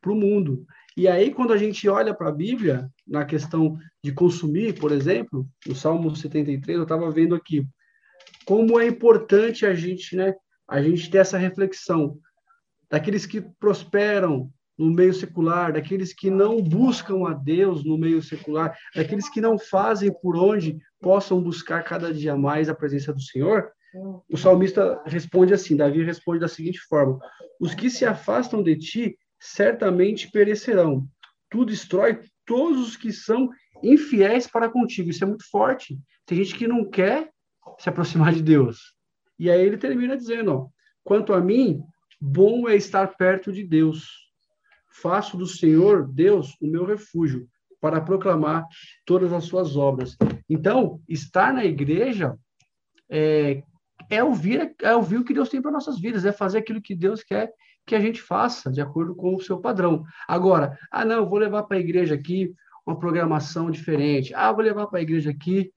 para 0.00 0.12
o 0.12 0.16
mundo. 0.16 0.64
E 0.96 1.06
aí, 1.06 1.32
quando 1.32 1.52
a 1.52 1.56
gente 1.56 1.88
olha 1.88 2.12
para 2.12 2.28
a 2.28 2.32
Bíblia, 2.32 2.90
na 3.06 3.24
questão 3.24 3.78
de 4.02 4.12
consumir, 4.12 4.78
por 4.78 4.90
exemplo, 4.90 5.46
no 5.66 5.74
Salmo 5.74 6.14
73, 6.14 6.78
eu 6.78 6.82
estava 6.82 7.10
vendo 7.10 7.34
aqui, 7.34 7.64
como 8.44 8.80
é 8.80 8.86
importante 8.86 9.64
a 9.64 9.74
gente, 9.74 10.16
né, 10.16 10.34
a 10.68 10.82
gente 10.82 11.10
ter 11.10 11.18
essa 11.18 11.38
reflexão 11.38 12.18
daqueles 12.90 13.24
que 13.24 13.40
prosperam 13.40 14.50
no 14.76 14.90
meio 14.90 15.12
secular, 15.12 15.72
daqueles 15.72 16.12
que 16.12 16.30
não 16.30 16.60
buscam 16.60 17.28
a 17.28 17.34
Deus 17.34 17.84
no 17.84 17.98
meio 17.98 18.22
secular, 18.22 18.76
daqueles 18.94 19.28
que 19.28 19.40
não 19.40 19.58
fazem 19.58 20.10
por 20.22 20.36
onde 20.36 20.78
possam 21.00 21.40
buscar 21.42 21.82
cada 21.82 22.12
dia 22.12 22.36
mais 22.36 22.68
a 22.68 22.74
presença 22.74 23.12
do 23.12 23.20
Senhor, 23.20 23.70
o 24.28 24.36
salmista 24.36 25.02
responde 25.04 25.52
assim, 25.52 25.76
Davi 25.76 26.02
responde 26.02 26.40
da 26.40 26.48
seguinte 26.48 26.78
forma: 26.88 27.18
Os 27.58 27.74
que 27.74 27.90
se 27.90 28.04
afastam 28.04 28.62
de 28.62 28.76
ti 28.76 29.18
certamente 29.38 30.30
perecerão. 30.30 31.06
Tu 31.50 31.64
destrói 31.64 32.20
todos 32.46 32.88
os 32.88 32.96
que 32.96 33.12
são 33.12 33.48
infiéis 33.82 34.46
para 34.46 34.68
contigo. 34.68 35.10
Isso 35.10 35.24
é 35.24 35.26
muito 35.26 35.48
forte. 35.50 35.98
Tem 36.24 36.38
gente 36.38 36.56
que 36.56 36.68
não 36.68 36.88
quer 36.88 37.30
se 37.78 37.88
aproximar 37.88 38.32
de 38.32 38.42
Deus. 38.42 38.94
E 39.38 39.50
aí 39.50 39.60
ele 39.60 39.76
termina 39.76 40.16
dizendo: 40.16 40.52
ó, 40.52 40.68
Quanto 41.02 41.32
a 41.32 41.40
mim, 41.40 41.82
bom 42.20 42.68
é 42.68 42.76
estar 42.76 43.08
perto 43.16 43.50
de 43.50 43.64
Deus 43.64 44.30
faço 44.90 45.36
do 45.36 45.46
Senhor 45.46 46.06
Deus 46.06 46.56
o 46.60 46.66
meu 46.66 46.84
refúgio 46.84 47.48
para 47.80 48.00
proclamar 48.00 48.66
todas 49.06 49.32
as 49.32 49.44
suas 49.44 49.76
obras. 49.76 50.16
Então, 50.50 51.00
estar 51.08 51.52
na 51.52 51.64
igreja 51.64 52.36
é, 53.08 53.62
é 54.10 54.24
ouvir, 54.24 54.74
é 54.82 54.94
ouvir 54.96 55.18
o 55.18 55.24
que 55.24 55.32
Deus 55.32 55.48
tem 55.48 55.62
para 55.62 55.70
nossas 55.70 56.00
vidas, 56.00 56.24
é 56.24 56.32
fazer 56.32 56.58
aquilo 56.58 56.82
que 56.82 56.96
Deus 56.96 57.22
quer 57.22 57.52
que 57.86 57.94
a 57.94 58.00
gente 58.00 58.20
faça, 58.20 58.70
de 58.70 58.80
acordo 58.80 59.14
com 59.14 59.34
o 59.34 59.40
seu 59.40 59.58
padrão. 59.58 60.04
Agora, 60.28 60.76
ah, 60.90 61.04
não, 61.04 61.28
vou 61.28 61.38
levar 61.38 61.62
para 61.62 61.76
a 61.76 61.80
igreja 61.80 62.14
aqui 62.14 62.52
uma 62.86 62.98
programação 62.98 63.70
diferente. 63.70 64.34
Ah, 64.34 64.52
vou 64.52 64.64
levar 64.64 64.86
para 64.86 64.98
a 64.98 65.02
igreja 65.02 65.30
aqui 65.30 65.72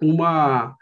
uma, 0.00 0.74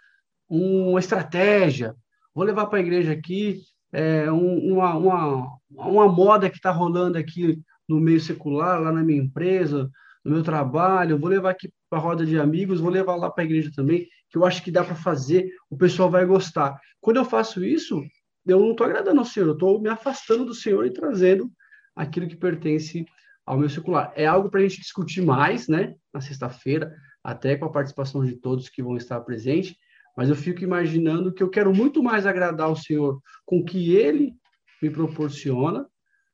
uma 0.48 0.98
estratégia. 1.00 1.94
Vou 2.34 2.44
levar 2.44 2.66
para 2.66 2.78
a 2.78 2.82
igreja 2.82 3.12
aqui 3.12 3.60
é, 3.92 4.30
uma, 4.30 4.96
uma, 4.96 5.58
uma 5.70 6.08
moda 6.08 6.50
que 6.50 6.56
está 6.56 6.70
rolando 6.70 7.18
aqui 7.18 7.60
no 7.88 8.00
meio 8.00 8.20
secular, 8.20 8.80
lá 8.80 8.92
na 8.92 9.02
minha 9.02 9.22
empresa, 9.22 9.90
no 10.24 10.32
meu 10.32 10.42
trabalho, 10.42 11.18
vou 11.18 11.28
levar 11.28 11.50
aqui 11.50 11.70
para 11.90 11.98
a 11.98 12.02
roda 12.02 12.24
de 12.24 12.38
amigos, 12.38 12.80
vou 12.80 12.90
levar 12.90 13.16
lá 13.16 13.30
para 13.30 13.42
a 13.42 13.46
igreja 13.46 13.70
também, 13.74 14.08
que 14.30 14.38
eu 14.38 14.44
acho 14.44 14.62
que 14.62 14.70
dá 14.70 14.82
para 14.82 14.94
fazer, 14.94 15.50
o 15.68 15.76
pessoal 15.76 16.10
vai 16.10 16.24
gostar. 16.24 16.78
Quando 17.00 17.18
eu 17.18 17.24
faço 17.24 17.62
isso, 17.62 18.02
eu 18.46 18.58
não 18.58 18.72
estou 18.72 18.86
agradando 18.86 19.20
ao 19.20 19.26
Senhor, 19.26 19.46
eu 19.46 19.52
estou 19.52 19.80
me 19.80 19.88
afastando 19.88 20.44
do 20.44 20.54
Senhor 20.54 20.86
e 20.86 20.92
trazendo 20.92 21.50
aquilo 21.94 22.26
que 22.26 22.36
pertence 22.36 23.04
ao 23.46 23.58
meu 23.58 23.68
secular. 23.68 24.12
É 24.16 24.26
algo 24.26 24.50
para 24.50 24.60
a 24.60 24.62
gente 24.62 24.80
discutir 24.80 25.22
mais, 25.22 25.68
né, 25.68 25.94
na 26.12 26.20
sexta-feira, 26.20 26.94
até 27.22 27.56
com 27.56 27.66
a 27.66 27.72
participação 27.72 28.24
de 28.24 28.36
todos 28.36 28.68
que 28.68 28.82
vão 28.82 28.96
estar 28.96 29.20
presentes, 29.20 29.76
mas 30.16 30.28
eu 30.28 30.36
fico 30.36 30.62
imaginando 30.62 31.32
que 31.32 31.42
eu 31.42 31.50
quero 31.50 31.74
muito 31.74 32.02
mais 32.02 32.26
agradar 32.26 32.70
o 32.70 32.76
Senhor 32.76 33.20
com 33.44 33.58
o 33.58 33.64
que 33.64 33.94
Ele 33.94 34.32
me 34.80 34.90
proporciona 34.90 35.86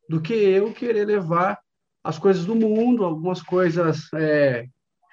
do 0.08 0.20
que 0.20 0.34
eu 0.34 0.72
querer 0.72 1.06
levar 1.06 1.58
as 2.02 2.18
coisas 2.18 2.44
do 2.44 2.54
mundo, 2.54 3.04
algumas 3.04 3.42
coisas 3.42 4.12
é, 4.14 4.66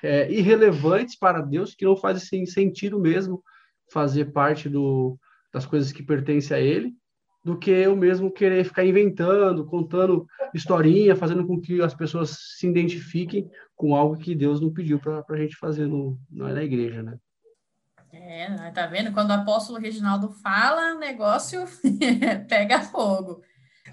é, 0.04 0.32
irrelevantes 0.32 1.18
para 1.18 1.42
Deus, 1.42 1.76
que 1.76 1.86
não 1.86 1.96
fazem 1.96 2.46
sentido 2.46 3.00
mesmo 3.00 3.44
fazer 3.92 4.32
parte 4.32 4.70
do, 4.70 5.18
das 5.54 5.66
coisas 5.66 5.92
que 5.92 6.04
pertencem 6.04 6.56
a 6.56 6.60
Ele, 6.60 6.94
do 7.44 7.58
que 7.58 7.72
eu 7.72 7.96
mesmo 7.96 8.32
querer 8.32 8.66
ficar 8.66 8.86
inventando, 8.86 9.66
contando 9.66 10.28
historinha, 10.54 11.16
fazendo 11.16 11.46
com 11.46 11.60
que 11.60 11.82
as 11.82 11.94
pessoas 11.94 12.38
se 12.58 12.68
identifiquem 12.68 13.50
com 13.76 13.96
algo 13.96 14.18
que 14.18 14.36
Deus 14.36 14.60
não 14.60 14.74
pediu 14.74 15.00
para 15.00 15.24
a 15.30 15.38
gente 15.38 15.56
fazer 15.56 15.88
no, 15.88 16.20
na 16.30 16.64
igreja, 16.64 17.02
né? 17.02 17.18
É, 18.12 18.72
tá 18.72 18.88
vendo? 18.88 19.14
Quando 19.14 19.30
o 19.30 19.34
apóstolo 19.34 19.80
Reginaldo 19.80 20.30
fala, 20.30 20.96
o 20.96 21.00
negócio 21.00 21.66
pega 22.50 22.82
fogo. 22.82 23.42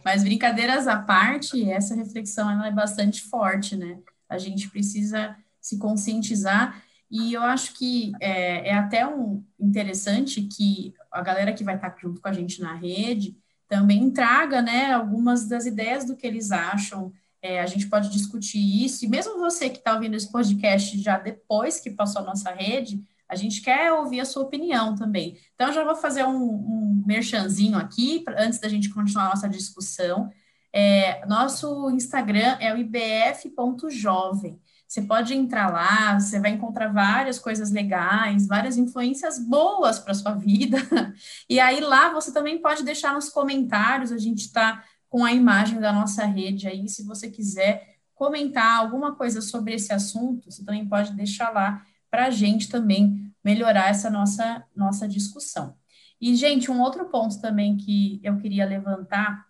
Mas 0.04 0.22
brincadeiras 0.22 0.86
à 0.86 0.98
parte, 0.98 1.70
essa 1.70 1.94
reflexão 1.94 2.50
ela 2.50 2.66
é 2.66 2.70
bastante 2.70 3.22
forte, 3.22 3.76
né? 3.76 3.98
A 4.28 4.36
gente 4.36 4.68
precisa 4.68 5.36
se 5.60 5.78
conscientizar 5.78 6.82
e 7.10 7.32
eu 7.32 7.42
acho 7.42 7.74
que 7.74 8.12
é, 8.20 8.68
é 8.68 8.74
até 8.74 9.06
um 9.06 9.42
interessante 9.58 10.42
que 10.42 10.92
a 11.10 11.22
galera 11.22 11.52
que 11.52 11.64
vai 11.64 11.76
estar 11.76 11.96
junto 12.00 12.20
com 12.20 12.28
a 12.28 12.32
gente 12.32 12.60
na 12.60 12.74
rede 12.74 13.36
também 13.68 14.10
traga, 14.10 14.60
né, 14.60 14.92
algumas 14.92 15.48
das 15.48 15.64
ideias 15.64 16.04
do 16.04 16.16
que 16.16 16.26
eles 16.26 16.50
acham. 16.50 17.12
É, 17.40 17.60
a 17.60 17.66
gente 17.66 17.88
pode 17.88 18.10
discutir 18.10 18.58
isso 18.58 19.04
e 19.04 19.08
mesmo 19.08 19.38
você 19.38 19.70
que 19.70 19.78
está 19.78 19.94
ouvindo 19.94 20.16
esse 20.16 20.30
podcast 20.30 21.00
já 21.00 21.18
depois 21.18 21.80
que 21.80 21.90
passou 21.90 22.22
a 22.22 22.24
nossa 22.24 22.50
rede, 22.50 23.02
a 23.34 23.36
gente 23.36 23.60
quer 23.60 23.92
ouvir 23.92 24.20
a 24.20 24.24
sua 24.24 24.44
opinião 24.44 24.94
também. 24.94 25.36
Então, 25.54 25.72
já 25.72 25.84
vou 25.84 25.96
fazer 25.96 26.24
um, 26.24 26.36
um 26.36 27.04
merchanzinho 27.06 27.76
aqui, 27.76 28.20
pra, 28.20 28.42
antes 28.42 28.58
da 28.58 28.68
gente 28.68 28.88
continuar 28.88 29.26
a 29.26 29.28
nossa 29.30 29.48
discussão. 29.48 30.30
É, 30.72 31.24
nosso 31.26 31.90
Instagram 31.90 32.56
é 32.60 32.72
o 32.72 32.78
ibf.jovem. 32.78 34.60
Você 34.86 35.02
pode 35.02 35.34
entrar 35.34 35.72
lá, 35.72 36.18
você 36.18 36.38
vai 36.38 36.52
encontrar 36.52 36.88
várias 36.92 37.38
coisas 37.38 37.70
legais, 37.70 38.46
várias 38.46 38.76
influências 38.76 39.38
boas 39.38 39.98
para 39.98 40.14
sua 40.14 40.34
vida. 40.34 40.78
E 41.48 41.60
aí 41.60 41.80
lá 41.80 42.12
você 42.12 42.32
também 42.32 42.60
pode 42.60 42.82
deixar 42.82 43.12
nos 43.12 43.28
comentários, 43.28 44.10
a 44.10 44.18
gente 44.18 44.46
está 44.46 44.84
com 45.08 45.24
a 45.24 45.32
imagem 45.32 45.78
da 45.78 45.92
nossa 45.92 46.24
rede 46.24 46.66
aí, 46.66 46.88
se 46.88 47.04
você 47.04 47.30
quiser 47.30 47.96
comentar 48.14 48.78
alguma 48.78 49.14
coisa 49.14 49.40
sobre 49.40 49.74
esse 49.74 49.92
assunto, 49.92 50.50
você 50.50 50.64
também 50.64 50.88
pode 50.88 51.12
deixar 51.12 51.50
lá 51.50 51.84
para 52.14 52.27
a 52.27 52.31
gente 52.31 52.68
também 52.68 53.35
melhorar 53.42 53.88
essa 53.88 54.09
nossa, 54.09 54.64
nossa 54.72 55.09
discussão. 55.09 55.77
E, 56.20 56.37
gente, 56.37 56.70
um 56.70 56.81
outro 56.81 57.07
ponto 57.07 57.40
também 57.40 57.77
que 57.77 58.20
eu 58.22 58.37
queria 58.37 58.64
levantar, 58.64 59.48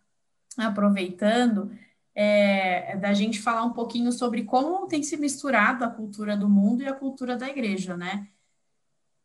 aproveitando, 0.56 1.70
é, 2.14 2.92
é 2.92 2.96
da 2.96 3.12
gente 3.12 3.42
falar 3.42 3.64
um 3.64 3.74
pouquinho 3.74 4.10
sobre 4.10 4.44
como 4.44 4.86
tem 4.86 5.02
se 5.02 5.14
misturado 5.18 5.84
a 5.84 5.90
cultura 5.90 6.38
do 6.38 6.48
mundo 6.48 6.82
e 6.82 6.88
a 6.88 6.94
cultura 6.94 7.36
da 7.36 7.50
igreja, 7.50 7.98
né? 7.98 8.28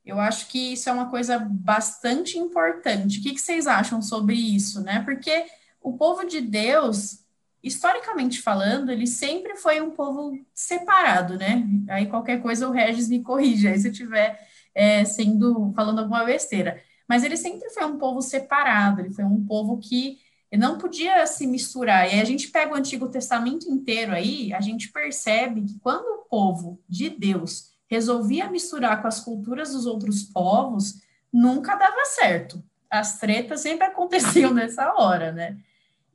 Eu 0.03 0.19
acho 0.19 0.49
que 0.49 0.73
isso 0.73 0.89
é 0.89 0.91
uma 0.91 1.09
coisa 1.09 1.39
bastante 1.39 2.37
importante. 2.37 3.19
O 3.19 3.23
que, 3.23 3.35
que 3.35 3.39
vocês 3.39 3.67
acham 3.67 4.01
sobre 4.01 4.35
isso, 4.35 4.81
né? 4.81 5.01
Porque 5.05 5.45
o 5.79 5.93
povo 5.93 6.25
de 6.25 6.41
Deus 6.41 7.23
historicamente 7.63 8.41
falando, 8.41 8.91
ele 8.91 9.07
sempre 9.07 9.55
foi 9.55 9.81
um 9.81 9.91
povo 9.91 10.37
separado, 10.53 11.37
né? 11.37 11.67
Aí 11.89 12.05
qualquer 12.05 12.41
coisa 12.41 12.67
o 12.67 12.71
Regis 12.71 13.09
me 13.09 13.21
corrija, 13.21 13.69
aí 13.69 13.79
se 13.79 13.87
eu 13.87 13.91
estiver 13.91 14.39
é, 14.73 15.03
sendo 15.05 15.73
falando 15.75 15.99
alguma 15.99 16.23
besteira. 16.23 16.81
Mas 17.07 17.23
ele 17.23 17.35
sempre 17.35 17.69
foi 17.71 17.85
um 17.85 17.97
povo 17.97 18.21
separado, 18.21 19.01
ele 19.01 19.13
foi 19.13 19.25
um 19.25 19.45
povo 19.45 19.77
que 19.77 20.19
não 20.57 20.77
podia 20.77 21.25
se 21.27 21.45
misturar. 21.45 22.11
E 22.13 22.19
a 22.19 22.23
gente 22.23 22.49
pega 22.49 22.73
o 22.73 22.77
Antigo 22.77 23.09
Testamento 23.09 23.69
inteiro 23.69 24.13
aí, 24.13 24.53
a 24.53 24.61
gente 24.61 24.91
percebe 24.91 25.61
que 25.61 25.79
quando 25.79 26.05
o 26.05 26.25
povo 26.29 26.79
de 26.87 27.09
Deus 27.09 27.71
resolvia 27.89 28.49
misturar 28.49 29.01
com 29.01 29.07
as 29.07 29.19
culturas 29.19 29.73
dos 29.73 29.85
outros 29.85 30.23
povos, 30.23 31.01
nunca 31.33 31.75
dava 31.75 32.05
certo. 32.05 32.63
As 32.89 33.19
tretas 33.19 33.61
sempre 33.61 33.85
aconteciam 33.85 34.53
nessa 34.55 34.93
hora, 34.93 35.31
né? 35.31 35.57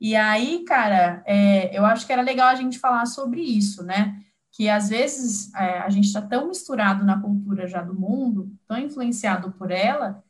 E 0.05 0.15
aí, 0.15 0.63
cara, 0.65 1.23
é, 1.25 1.75
eu 1.75 1.83
acho 1.83 2.05
que 2.05 2.13
era 2.13 2.21
legal 2.21 2.49
a 2.49 2.53
gente 2.53 2.77
falar 2.77 3.07
sobre 3.07 3.41
isso, 3.41 3.81
né? 3.83 4.21
Que 4.51 4.69
às 4.69 4.89
vezes 4.89 5.51
é, 5.55 5.79
a 5.79 5.89
gente 5.89 6.05
está 6.05 6.21
tão 6.21 6.47
misturado 6.47 7.03
na 7.03 7.19
cultura 7.19 7.65
já 7.65 7.81
do 7.81 7.99
mundo, 7.99 8.55
tão 8.67 8.77
influenciado 8.77 9.51
por 9.53 9.71
ela, 9.71 10.23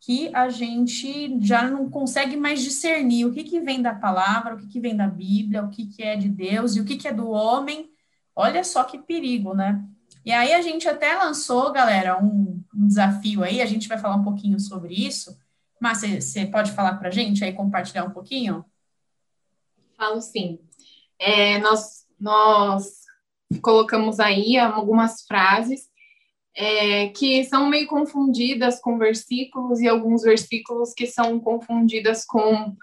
que 0.00 0.34
a 0.34 0.48
gente 0.48 1.38
já 1.44 1.68
não 1.68 1.90
consegue 1.90 2.38
mais 2.38 2.62
discernir 2.62 3.26
o 3.26 3.30
que, 3.30 3.44
que 3.44 3.60
vem 3.60 3.82
da 3.82 3.94
palavra, 3.94 4.54
o 4.54 4.56
que, 4.56 4.66
que 4.66 4.80
vem 4.80 4.96
da 4.96 5.06
Bíblia, 5.06 5.62
o 5.62 5.68
que, 5.68 5.84
que 5.84 6.02
é 6.02 6.16
de 6.16 6.30
Deus 6.30 6.74
e 6.74 6.80
o 6.80 6.84
que, 6.86 6.96
que 6.96 7.06
é 7.06 7.12
do 7.12 7.28
homem. 7.28 7.90
Olha 8.34 8.64
só 8.64 8.82
que 8.82 8.96
perigo, 8.96 9.52
né? 9.52 9.84
E 10.24 10.32
aí 10.32 10.54
a 10.54 10.62
gente 10.62 10.88
até 10.88 11.14
lançou, 11.14 11.70
galera, 11.70 12.18
um, 12.18 12.64
um 12.74 12.86
desafio 12.86 13.44
aí, 13.44 13.60
a 13.60 13.66
gente 13.66 13.88
vai 13.88 13.98
falar 13.98 14.16
um 14.16 14.24
pouquinho 14.24 14.58
sobre 14.58 14.94
isso. 14.94 15.38
Mas 15.78 15.98
você 15.98 16.46
pode 16.46 16.72
falar 16.72 16.94
para 16.94 17.08
a 17.08 17.12
gente 17.12 17.44
aí, 17.44 17.52
compartilhar 17.52 18.04
um 18.04 18.10
pouquinho? 18.10 18.64
Falo 19.98 20.20
sim. 20.20 20.60
É, 21.18 21.58
nós, 21.58 22.06
nós 22.18 23.00
colocamos 23.60 24.20
aí 24.20 24.56
algumas 24.56 25.22
frases 25.26 25.88
é, 26.54 27.08
que 27.08 27.42
são 27.44 27.68
meio 27.68 27.88
confundidas 27.88 28.80
com 28.80 28.96
versículos 28.96 29.80
e 29.80 29.88
alguns 29.88 30.22
versículos 30.22 30.94
que 30.94 31.06
são 31.06 31.40
confundidas 31.40 32.24
com 32.24 32.76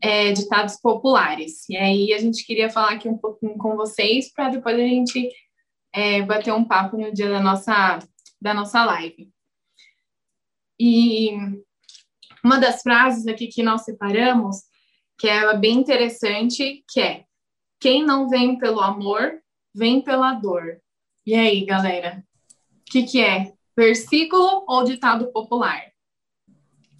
é, 0.00 0.32
ditados 0.32 0.76
populares. 0.76 1.68
E 1.68 1.76
aí 1.76 2.14
a 2.14 2.18
gente 2.18 2.44
queria 2.44 2.70
falar 2.70 2.92
aqui 2.92 3.06
um 3.06 3.18
pouquinho 3.18 3.58
com 3.58 3.76
vocês 3.76 4.32
para 4.32 4.48
depois 4.48 4.74
a 4.74 4.82
gente 4.82 5.30
é, 5.92 6.22
bater 6.22 6.54
um 6.54 6.64
papo 6.64 6.96
no 6.96 7.12
dia 7.12 7.28
da 7.28 7.40
nossa, 7.40 7.98
da 8.40 8.54
nossa 8.54 8.82
live. 8.82 9.30
E 10.80 11.32
uma 12.42 12.58
das 12.58 12.80
frases 12.80 13.26
aqui 13.26 13.48
que 13.48 13.62
nós 13.62 13.82
separamos, 13.84 14.71
que 15.22 15.28
é 15.28 15.56
bem 15.56 15.74
interessante, 15.74 16.84
que 16.90 17.00
é 17.00 17.22
quem 17.78 18.04
não 18.04 18.28
vem 18.28 18.58
pelo 18.58 18.80
amor, 18.80 19.38
vem 19.72 20.00
pela 20.02 20.34
dor. 20.34 20.78
E 21.24 21.32
aí, 21.32 21.64
galera? 21.64 22.24
O 22.72 22.90
que, 22.90 23.04
que 23.04 23.22
é? 23.22 23.52
Versículo 23.76 24.64
ou 24.66 24.82
ditado 24.82 25.30
popular? 25.30 25.80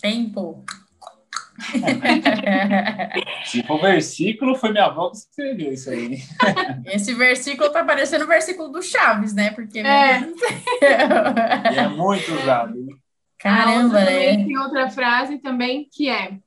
Tempo. 0.01 0.65
Se 3.45 3.65
for 3.65 3.81
versículo, 3.81 4.55
foi 4.55 4.71
minha 4.71 4.85
avó 4.85 5.11
que 5.11 5.17
escreveu 5.17 5.73
isso 5.73 5.91
aí. 5.91 6.19
Esse 6.87 7.15
versículo 7.15 7.71
tá 7.71 7.85
parecendo 7.85 8.25
o 8.25 8.29
versículo 8.29 8.69
do 8.69 8.81
Chaves, 8.85 9.35
né? 9.35 9.51
Porque 9.51 9.81
É. 9.81 10.23
É 10.81 11.89
muito 11.89 12.33
usado. 12.35 12.87
Caramba, 13.37 14.05
né? 14.05 14.37
Tem 14.37 14.57
outra 14.59 14.89
frase 14.89 15.41
também 15.41 15.89
que 15.91 16.09
é 16.09 16.39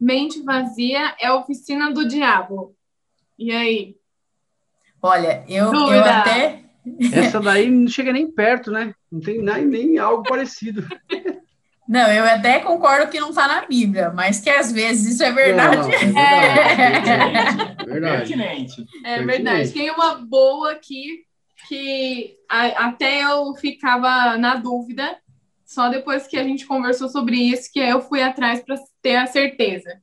mente 0.00 0.42
vazia 0.42 1.14
é 1.20 1.30
oficina 1.32 1.92
do 1.92 2.06
diabo. 2.06 2.74
E 3.38 3.50
aí? 3.52 3.96
Olha, 5.02 5.44
eu, 5.48 5.72
eu 5.72 6.04
até. 6.04 6.62
Essa 7.12 7.38
daí 7.40 7.70
não 7.70 7.86
chega 7.88 8.12
nem 8.12 8.30
perto, 8.30 8.70
né? 8.70 8.94
Não 9.12 9.20
tem 9.20 9.42
nem, 9.42 9.64
nem 9.66 9.98
algo 9.98 10.22
parecido. 10.22 10.86
Não, 11.88 12.06
eu 12.12 12.22
até 12.24 12.60
concordo 12.60 13.10
que 13.10 13.18
não 13.18 13.32
tá 13.32 13.48
na 13.48 13.64
Bíblia, 13.66 14.10
mas 14.10 14.40
que 14.42 14.50
às 14.50 14.70
vezes 14.70 15.14
isso 15.14 15.22
é 15.24 15.32
verdade. 15.32 15.76
Não, 15.78 16.12
não, 16.12 16.20
é 16.20 16.90
verdade. 17.00 17.64
Pertinente. 17.78 17.82
É 17.82 17.86
verdade. 17.86 18.18
Pertinente. 18.18 18.86
É 19.06 19.22
verdade. 19.24 19.72
Tem 19.72 19.90
uma 19.90 20.16
boa 20.16 20.72
aqui 20.72 21.24
que 21.66 22.36
a- 22.46 22.88
até 22.88 23.22
eu 23.24 23.54
ficava 23.54 24.36
na 24.36 24.56
dúvida, 24.56 25.16
só 25.68 25.90
depois 25.90 26.26
que 26.26 26.38
a 26.38 26.42
gente 26.42 26.64
conversou 26.66 27.10
sobre 27.10 27.36
isso, 27.36 27.70
que 27.70 27.78
eu 27.78 28.00
fui 28.00 28.22
atrás 28.22 28.60
para 28.64 28.76
ter 29.02 29.16
a 29.16 29.26
certeza. 29.26 30.00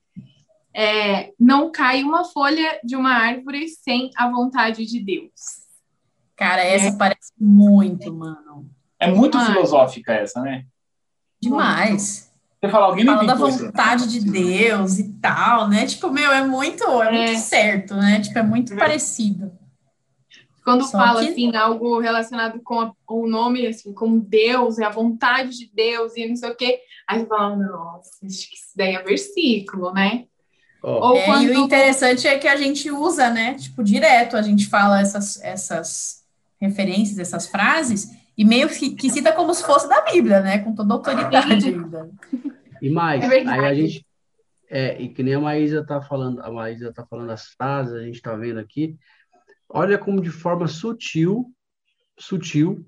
É, 0.72 1.32
não 1.40 1.72
cai 1.72 2.04
uma 2.04 2.24
folha 2.24 2.80
de 2.84 2.96
uma 2.96 3.12
árvore 3.12 3.68
sem 3.70 4.12
a 4.16 4.30
vontade 4.30 4.86
de 4.86 5.00
Deus. 5.00 5.66
Cara, 6.36 6.62
essa 6.62 6.96
parece 6.98 7.32
muito, 7.40 8.14
mano. 8.14 8.70
É 9.00 9.10
muito 9.10 9.32
Demais. 9.40 9.48
filosófica 9.54 10.14
essa, 10.14 10.40
né? 10.42 10.66
Demais. 11.42 12.32
Você 12.62 12.70
fala, 12.70 12.86
alguém 12.86 13.04
não 13.04 13.16
Fala 13.16 13.28
da 13.36 13.50
isso. 13.50 13.66
vontade 13.66 14.08
de 14.08 14.20
Deus 14.30 15.00
e 15.00 15.14
tal, 15.14 15.68
né? 15.68 15.86
Tipo, 15.88 16.12
meu, 16.12 16.32
é 16.32 16.46
muito, 16.46 16.84
é 17.02 17.12
muito 17.12 17.32
É. 17.32 17.38
certo, 17.38 17.96
né? 17.96 18.20
Tipo, 18.20 18.38
é 18.40 18.44
muito 18.44 18.74
É. 18.74 18.78
parecido. 18.78 19.52
Quando 20.66 20.84
Só 20.84 20.98
fala 20.98 21.22
que- 21.22 21.30
assim, 21.30 21.56
algo 21.56 22.00
relacionado 22.00 22.60
com 22.62 22.82
a- 22.82 22.92
o 23.08 23.28
nome, 23.28 23.68
assim, 23.68 23.94
com 23.94 24.18
Deus, 24.18 24.80
é 24.80 24.84
a 24.84 24.90
vontade 24.90 25.58
de 25.58 25.70
Deus 25.74 26.18
e 26.18 26.28
não 26.28 26.36
sei 26.36 26.50
o 26.50 26.56
quê, 26.56 26.80
aí 27.08 27.20
você 27.20 27.28
fala, 27.28 27.56
nossa, 27.56 28.10
acho 28.26 28.50
que 28.50 28.56
isso 28.56 28.74
daí 28.76 28.96
é 28.96 29.04
versículo, 29.04 29.94
né? 29.94 30.26
Ou 30.82 31.16
É, 31.16 31.22
e 31.22 31.26
quando- 31.26 31.50
o 31.50 31.54
interessante 31.54 32.28
é 32.28 32.38
que 32.40 32.48
a 32.48 32.56
gente 32.56 32.90
usa, 32.92 33.30
né? 33.30 33.54
Tipo, 33.54 33.84
direto, 33.84 34.36
a 34.36 34.42
gente 34.42 34.68
fala 34.68 35.00
essas, 35.02 35.40
essas 35.44 36.24
referências, 36.60 37.20
essas 37.20 37.48
frases, 37.48 38.10
e 38.38 38.44
meio 38.44 38.68
que, 38.68 38.90
que 38.96 39.10
cita 39.10 39.32
como 39.32 39.54
se 39.54 39.64
fosse 39.64 39.88
da 39.88 40.02
Bíblia, 40.02 40.42
né? 40.42 40.58
Com 40.60 40.74
toda 40.74 40.94
a 40.94 40.98
autoridade 40.98 41.70
ainda. 41.70 42.10
E 42.82 42.90
mais, 42.90 43.24
É 43.24 43.28
aí 43.48 43.66
a 43.66 43.74
gente. 43.74 44.06
É, 44.70 45.00
e 45.00 45.10
que 45.10 45.22
nem 45.22 45.36
a 45.36 45.40
Maísa 45.40 45.86
tá 45.86 46.02
falando, 46.02 46.42
a 46.42 46.52
Maísa 46.52 46.92
tá 46.92 47.06
falando 47.06 47.30
as 47.30 47.46
frases, 47.50 47.94
a 47.94 48.02
gente 48.02 48.20
tá 48.22 48.36
vendo 48.36 48.60
aqui. 48.60 48.96
Olha 49.70 49.98
como 49.98 50.22
de 50.22 50.30
forma 50.30 50.68
sutil, 50.68 51.46
sutil. 52.18 52.86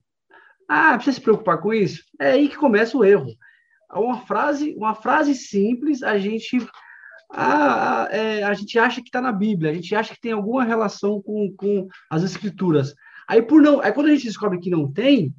Ah, 0.69 0.95
precisa 0.95 1.15
se 1.15 1.21
preocupar 1.21 1.59
com 1.59 1.73
isso? 1.73 2.03
É 2.19 2.31
aí 2.31 2.49
que 2.49 2.57
começa 2.57 2.97
o 2.97 3.03
erro. 3.03 3.27
Uma 3.91 4.21
frase, 4.21 4.75
uma 4.77 4.93
frase 4.93 5.33
simples, 5.33 6.03
a 6.03 6.17
gente. 6.17 6.57
Ah, 7.31 8.07
é, 8.11 8.43
a 8.43 8.53
gente 8.53 8.77
acha 8.79 9.01
que 9.01 9.07
está 9.07 9.21
na 9.21 9.31
Bíblia, 9.31 9.71
a 9.71 9.73
gente 9.73 9.93
acha 9.93 10.13
que 10.13 10.21
tem 10.21 10.31
alguma 10.31 10.63
relação 10.63 11.21
com, 11.21 11.53
com 11.57 11.87
as 12.09 12.23
escrituras. 12.23 12.93
Aí 13.27 13.41
por 13.41 13.61
não, 13.61 13.81
aí 13.81 13.91
quando 13.91 14.07
a 14.07 14.11
gente 14.11 14.25
descobre 14.25 14.59
que 14.59 14.69
não 14.69 14.91
tem, 14.91 15.33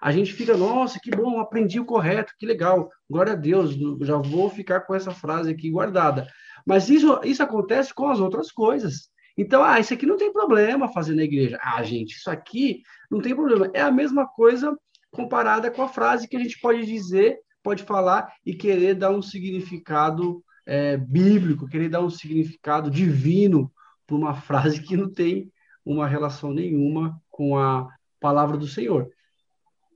a 0.00 0.10
gente 0.10 0.32
fica, 0.32 0.56
nossa, 0.56 0.98
que 1.00 1.10
bom, 1.10 1.38
aprendi 1.38 1.78
o 1.78 1.84
correto, 1.84 2.32
que 2.36 2.46
legal, 2.46 2.88
glória 3.08 3.34
a 3.34 3.36
Deus, 3.36 3.72
já 4.00 4.16
vou 4.16 4.50
ficar 4.50 4.80
com 4.80 4.94
essa 4.94 5.12
frase 5.12 5.50
aqui 5.50 5.70
guardada. 5.70 6.26
Mas 6.66 6.88
isso, 6.88 7.20
isso 7.24 7.42
acontece 7.42 7.94
com 7.94 8.08
as 8.08 8.18
outras 8.18 8.50
coisas. 8.50 9.11
Então, 9.36 9.62
ah, 9.62 9.80
isso 9.80 9.94
aqui 9.94 10.06
não 10.06 10.16
tem 10.16 10.32
problema 10.32 10.92
fazer 10.92 11.14
na 11.14 11.22
igreja. 11.22 11.58
Ah, 11.60 11.82
gente, 11.82 12.16
isso 12.16 12.30
aqui 12.30 12.82
não 13.10 13.20
tem 13.20 13.34
problema. 13.34 13.70
É 13.72 13.80
a 13.80 13.90
mesma 13.90 14.26
coisa 14.26 14.76
comparada 15.10 15.70
com 15.70 15.82
a 15.82 15.88
frase 15.88 16.28
que 16.28 16.36
a 16.36 16.40
gente 16.40 16.58
pode 16.60 16.84
dizer, 16.84 17.38
pode 17.62 17.82
falar 17.82 18.32
e 18.44 18.54
querer 18.54 18.94
dar 18.94 19.10
um 19.10 19.22
significado 19.22 20.42
é, 20.66 20.96
bíblico, 20.96 21.68
querer 21.68 21.88
dar 21.88 22.00
um 22.00 22.10
significado 22.10 22.90
divino 22.90 23.72
para 24.06 24.16
uma 24.16 24.34
frase 24.40 24.82
que 24.82 24.96
não 24.96 25.10
tem 25.10 25.50
uma 25.84 26.06
relação 26.06 26.52
nenhuma 26.52 27.20
com 27.30 27.58
a 27.58 27.88
palavra 28.20 28.56
do 28.56 28.66
Senhor. 28.66 29.10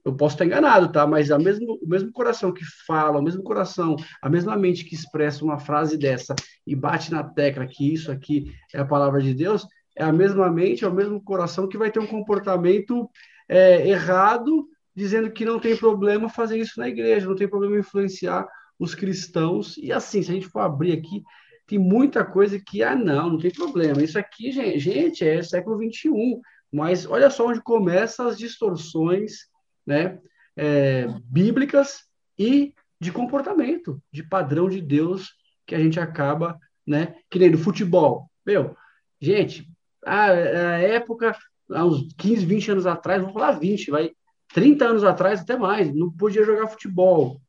Eu 0.07 0.15
posso 0.15 0.35
estar 0.35 0.45
enganado, 0.45 0.89
tá? 0.89 1.05
Mas 1.05 1.29
a 1.31 1.37
mesmo, 1.37 1.77
o 1.83 1.85
mesmo 1.85 2.13
coração 2.13 2.53
que 2.53 2.63
fala, 2.85 3.19
o 3.19 3.21
mesmo 3.21 3.43
coração, 3.43 3.97
a 4.21 4.29
mesma 4.29 4.55
mente 4.55 4.85
que 4.85 4.95
expressa 4.95 5.43
uma 5.43 5.59
frase 5.59 5.97
dessa 5.97 6.33
e 6.65 6.73
bate 6.73 7.11
na 7.11 7.25
tecla 7.25 7.67
que 7.67 7.93
isso 7.93 8.09
aqui 8.09 8.55
é 8.73 8.79
a 8.79 8.85
palavra 8.85 9.21
de 9.21 9.33
Deus, 9.33 9.67
é 9.97 10.05
a 10.05 10.13
mesma 10.13 10.49
mente, 10.49 10.85
é 10.85 10.87
o 10.87 10.93
mesmo 10.93 11.21
coração 11.21 11.67
que 11.67 11.77
vai 11.77 11.91
ter 11.91 11.99
um 11.99 12.07
comportamento 12.07 13.09
é, 13.49 13.85
errado, 13.85 14.69
dizendo 14.95 15.29
que 15.29 15.43
não 15.43 15.59
tem 15.59 15.75
problema 15.75 16.29
fazer 16.29 16.57
isso 16.57 16.79
na 16.79 16.87
igreja, 16.87 17.27
não 17.27 17.35
tem 17.35 17.49
problema 17.49 17.77
influenciar 17.77 18.47
os 18.79 18.95
cristãos. 18.95 19.75
E 19.75 19.91
assim, 19.91 20.23
se 20.23 20.31
a 20.31 20.33
gente 20.35 20.47
for 20.47 20.61
abrir 20.61 20.93
aqui, 20.93 21.21
tem 21.67 21.77
muita 21.77 22.23
coisa 22.23 22.57
que, 22.57 22.81
ah, 22.81 22.95
não, 22.95 23.31
não 23.31 23.37
tem 23.37 23.51
problema. 23.51 24.01
Isso 24.01 24.17
aqui, 24.17 24.53
gente, 24.53 25.27
é 25.27 25.43
século 25.43 25.77
XXI. 25.77 26.39
Mas 26.71 27.05
olha 27.05 27.29
só 27.29 27.47
onde 27.47 27.61
começam 27.61 28.25
as 28.25 28.37
distorções 28.37 29.47
né, 29.87 30.19
é, 30.55 31.07
bíblicas 31.23 32.03
e 32.37 32.73
de 32.99 33.11
comportamento, 33.11 34.01
de 34.11 34.21
padrão 34.21 34.69
de 34.69 34.81
Deus 34.81 35.33
que 35.65 35.73
a 35.73 35.79
gente 35.79 35.99
acaba, 35.99 36.59
né, 36.85 37.15
que 37.29 37.39
nem 37.39 37.49
no 37.49 37.57
futebol. 37.57 38.29
Meu, 38.45 38.75
gente, 39.19 39.69
a, 40.05 40.25
a 40.25 40.77
época, 40.79 41.37
há 41.71 41.85
uns 41.85 42.13
15, 42.17 42.45
20 42.45 42.71
anos 42.71 42.85
atrás, 42.85 43.21
vou 43.21 43.31
falar 43.31 43.51
20, 43.51 43.91
vai, 43.91 44.11
30 44.53 44.85
anos 44.85 45.03
atrás, 45.03 45.41
até 45.41 45.57
mais, 45.57 45.93
não 45.93 46.11
podia 46.11 46.43
jogar 46.43 46.67
futebol. 46.67 47.41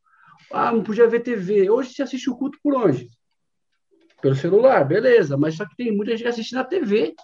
Ah, 0.53 0.73
não 0.73 0.83
podia 0.83 1.09
ver 1.09 1.21
TV. 1.21 1.69
Hoje 1.71 1.93
você 1.93 2.03
assiste 2.03 2.31
o 2.31 2.37
culto 2.37 2.59
por 2.63 2.75
onde? 2.75 3.11
Pelo 4.21 4.35
celular, 4.35 4.85
beleza, 4.85 5.37
mas 5.37 5.57
só 5.57 5.67
que 5.67 5.77
tem 5.77 5.95
muita 5.95 6.13
gente 6.13 6.23
que 6.23 6.29
assiste 6.29 6.55
na 6.55 6.65
TV. 6.65 7.15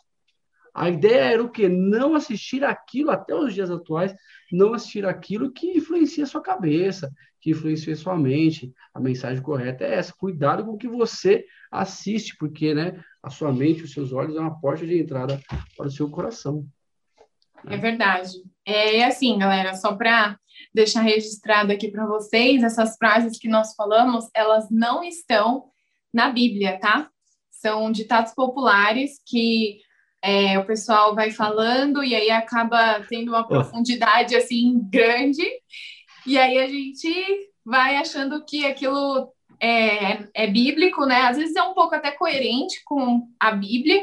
A 0.74 0.90
ideia 0.90 1.32
era 1.32 1.42
o 1.42 1.48
quê? 1.48 1.68
Não 1.68 2.16
assistir 2.16 2.64
aquilo, 2.64 3.12
até 3.12 3.32
os 3.32 3.54
dias 3.54 3.70
atuais, 3.70 4.12
não 4.50 4.74
assistir 4.74 5.06
aquilo 5.06 5.52
que 5.52 5.78
influencia 5.78 6.26
sua 6.26 6.42
cabeça, 6.42 7.12
que 7.40 7.50
influencia 7.50 7.94
sua 7.94 8.16
mente. 8.16 8.72
A 8.92 8.98
mensagem 8.98 9.40
correta 9.40 9.84
é 9.84 9.94
essa: 9.94 10.12
cuidado 10.12 10.64
com 10.64 10.72
o 10.72 10.78
que 10.78 10.88
você 10.88 11.44
assiste, 11.70 12.36
porque 12.38 12.74
né, 12.74 13.00
a 13.22 13.30
sua 13.30 13.52
mente, 13.52 13.84
os 13.84 13.92
seus 13.92 14.12
olhos 14.12 14.34
é 14.36 14.40
uma 14.40 14.58
porta 14.60 14.84
de 14.84 14.98
entrada 14.98 15.40
para 15.76 15.86
o 15.86 15.90
seu 15.90 16.10
coração. 16.10 16.66
É 17.66 17.76
verdade. 17.76 18.32
É 18.66 19.04
assim, 19.04 19.38
galera, 19.38 19.74
só 19.74 19.94
para 19.94 20.38
deixar 20.74 21.02
registrado 21.02 21.72
aqui 21.72 21.88
para 21.88 22.06
vocês, 22.06 22.62
essas 22.62 22.96
frases 22.96 23.38
que 23.38 23.48
nós 23.48 23.74
falamos, 23.74 24.28
elas 24.34 24.68
não 24.70 25.04
estão 25.04 25.70
na 26.12 26.30
Bíblia, 26.30 26.78
tá? 26.80 27.08
São 27.50 27.92
ditados 27.92 28.32
populares 28.34 29.20
que 29.24 29.78
é, 30.24 30.58
o 30.58 30.64
pessoal 30.64 31.14
vai 31.14 31.30
falando 31.30 32.02
e 32.02 32.14
aí 32.14 32.30
acaba 32.30 33.04
tendo 33.10 33.28
uma 33.28 33.46
profundidade 33.46 34.34
assim 34.34 34.80
grande, 34.90 35.44
e 36.26 36.38
aí 36.38 36.56
a 36.58 36.66
gente 36.66 37.12
vai 37.62 37.96
achando 37.96 38.42
que 38.42 38.64
aquilo 38.64 39.30
é, 39.60 40.24
é 40.32 40.46
bíblico, 40.46 41.04
né? 41.04 41.22
Às 41.22 41.36
vezes 41.36 41.54
é 41.54 41.62
um 41.62 41.74
pouco 41.74 41.94
até 41.94 42.10
coerente 42.10 42.80
com 42.86 43.28
a 43.38 43.50
Bíblia, 43.50 44.02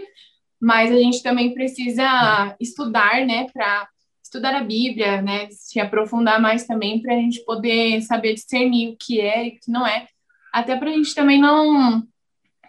mas 0.62 0.92
a 0.92 0.96
gente 0.96 1.24
também 1.24 1.56
precisa 1.56 2.56
estudar, 2.60 3.26
né, 3.26 3.48
para 3.52 3.90
estudar 4.24 4.56
a 4.56 4.64
Bíblia, 4.64 5.24
né, 5.24 5.48
se 5.50 5.80
aprofundar 5.80 6.40
mais 6.40 6.68
também 6.68 7.02
para 7.02 7.16
a 7.16 7.18
gente 7.18 7.44
poder 7.44 8.00
saber 8.04 8.36
discernir 8.36 8.90
o 8.90 8.96
que 8.96 9.20
é 9.20 9.48
e 9.48 9.50
o 9.50 9.52
que 9.60 9.72
não 9.72 9.88
é, 9.88 10.08
até 10.54 10.76
para 10.76 10.92
a 10.92 10.94
gente 10.94 11.16
também 11.16 11.40
não 11.40 12.04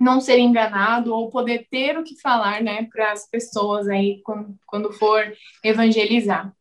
não 0.02 0.20
ser 0.20 0.38
enganado 0.38 1.14
ou 1.14 1.30
poder 1.30 1.66
ter 1.70 1.96
o 1.96 2.02
que 2.02 2.20
falar, 2.20 2.60
né, 2.60 2.88
para 2.92 3.12
as 3.12 3.28
pessoas 3.30 3.88
aí 3.88 4.20
quando, 4.24 4.56
quando 4.66 4.92
for 4.92 5.32
evangelizar. 5.62 6.52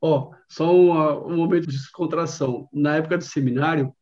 Ó, 0.00 0.18
oh, 0.18 0.34
só 0.48 0.74
um, 0.74 1.30
um, 1.30 1.36
momento 1.36 1.66
de 1.66 1.76
descontração. 1.76 2.68
Na 2.72 2.96
época 2.96 3.18
do 3.18 3.24
seminário, 3.24 3.94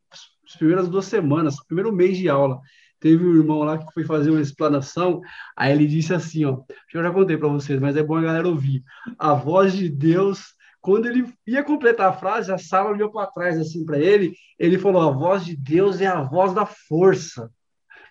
as 0.47 0.57
primeiras 0.57 0.89
duas 0.89 1.07
semanas, 1.07 1.57
primeiro 1.67 1.93
mês 1.93 2.17
de 2.17 2.29
aula, 2.29 2.61
teve 3.01 3.25
um 3.25 3.35
irmão 3.35 3.65
lá 3.65 3.79
que 3.79 3.93
foi 3.93 4.05
fazer 4.05 4.31
uma 4.31 4.41
explanação, 4.41 5.21
aí 5.57 5.73
ele 5.73 5.87
disse 5.87 6.15
assim, 6.15 6.45
ó, 6.45 6.61
eu 6.95 7.03
já 7.03 7.11
contei 7.11 7.37
para 7.37 7.49
vocês, 7.49 7.81
mas 7.81 7.97
é 7.97 8.03
bom 8.03 8.17
a 8.17 8.23
galera 8.23 8.49
ouvir. 8.49 8.83
A 9.19 9.35
voz 9.35 9.73
de 9.73 9.89
Deus, 9.89 10.55
quando 10.81 11.07
ele 11.07 11.27
ia 11.45 11.65
completar 11.65 12.11
a 12.11 12.17
frase, 12.17 12.53
a 12.53 12.59
sala 12.59 12.91
olhou 12.91 13.11
para 13.11 13.27
trás 13.27 13.59
assim 13.59 13.85
para 13.85 13.99
ele, 13.99 14.35
ele 14.57 14.79
falou: 14.79 15.03
"A 15.03 15.11
voz 15.11 15.45
de 15.45 15.57
Deus 15.57 16.01
é 16.01 16.07
a 16.07 16.23
voz 16.23 16.55
da 16.55 16.65
força". 16.65 17.51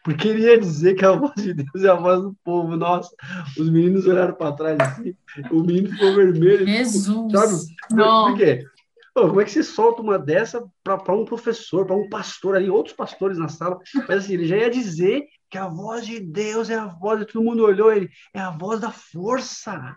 Porque 0.04 0.28
ele 0.28 0.44
ia 0.44 0.58
dizer 0.58 0.96
que 0.96 1.06
a 1.06 1.12
voz 1.12 1.36
de 1.36 1.54
Deus 1.54 1.84
é 1.84 1.90
a 1.90 1.96
voz 1.96 2.22
do 2.22 2.36
povo. 2.44 2.76
Nossa, 2.76 3.14
os 3.58 3.70
meninos 3.70 4.08
olharam 4.08 4.34
para 4.34 4.54
trás 4.54 4.78
assim, 4.80 5.16
o 5.52 5.62
menino 5.62 5.90
ficou 5.90 6.16
vermelho. 6.16 6.66
Jesus! 6.66 7.32
Sabe? 7.32 7.54
Não. 7.92 8.30
Por 8.30 8.38
quê? 8.38 8.66
Pô, 9.14 9.30
como 9.30 9.42
é 9.42 9.46
que 9.46 9.52
você 9.52 9.64
solta 9.64 10.02
uma 10.02 10.20
dessa 10.20 10.64
para 10.84 11.14
um 11.14 11.26
professor, 11.26 11.88
para 11.88 11.96
um 11.96 12.08
pastor 12.08 12.56
ali, 12.56 12.70
outros 12.70 12.96
pastores 12.96 13.40
na 13.40 13.48
sala? 13.48 13.80
Mas 14.08 14.26
assim, 14.26 14.34
ele 14.34 14.46
já 14.46 14.58
ia 14.58 14.70
dizer 14.70 15.26
que 15.50 15.58
a 15.58 15.68
voz 15.68 16.06
de 16.06 16.20
Deus 16.20 16.70
é 16.70 16.76
a 16.76 16.86
voz, 16.86 17.22
e 17.22 17.26
todo 17.26 17.44
mundo 17.44 17.64
olhou 17.64 17.92
ele, 17.92 18.10
é 18.34 18.40
a 18.40 18.52
voz 18.52 18.80
da 18.80 18.92
força. 18.92 19.96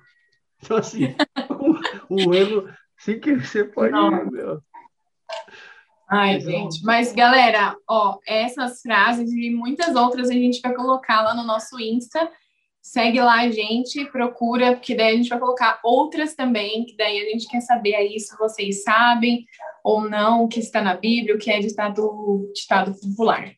Então, 0.63 0.77
assim, 0.77 1.15
o, 2.09 2.09
o 2.31 2.35
erro, 2.35 2.69
sem 2.99 3.21
que 3.21 3.35
você 3.35 3.65
pode. 3.65 3.93
Meu. 4.31 4.63
Ai, 6.11 6.37
então, 6.37 6.51
gente. 6.51 6.83
Mas, 6.85 7.13
galera, 7.13 7.77
ó, 7.89 8.19
essas 8.27 8.81
frases 8.81 9.31
e 9.33 9.51
muitas 9.51 9.95
outras 9.95 10.29
a 10.29 10.33
gente 10.33 10.61
vai 10.61 10.75
colocar 10.75 11.23
lá 11.23 11.35
no 11.35 11.45
nosso 11.45 11.79
Insta. 11.79 12.29
Segue 12.83 13.21
lá 13.21 13.43
a 13.43 13.51
gente, 13.51 14.05
procura, 14.07 14.73
porque 14.73 14.95
daí 14.95 15.15
a 15.15 15.17
gente 15.17 15.29
vai 15.29 15.39
colocar 15.39 15.79
outras 15.85 16.35
também, 16.35 16.85
que 16.85 16.97
daí 16.97 17.21
a 17.21 17.31
gente 17.31 17.47
quer 17.47 17.61
saber 17.61 17.95
aí 17.95 18.19
se 18.19 18.37
vocês 18.37 18.83
sabem 18.83 19.45
ou 19.85 20.09
não 20.09 20.45
o 20.45 20.49
que 20.49 20.59
está 20.59 20.83
na 20.83 20.97
Bíblia, 20.97 21.37
o 21.37 21.39
que 21.39 21.51
é 21.51 21.61
ditado, 21.61 22.51
ditado 22.55 22.93
popular. 22.99 23.53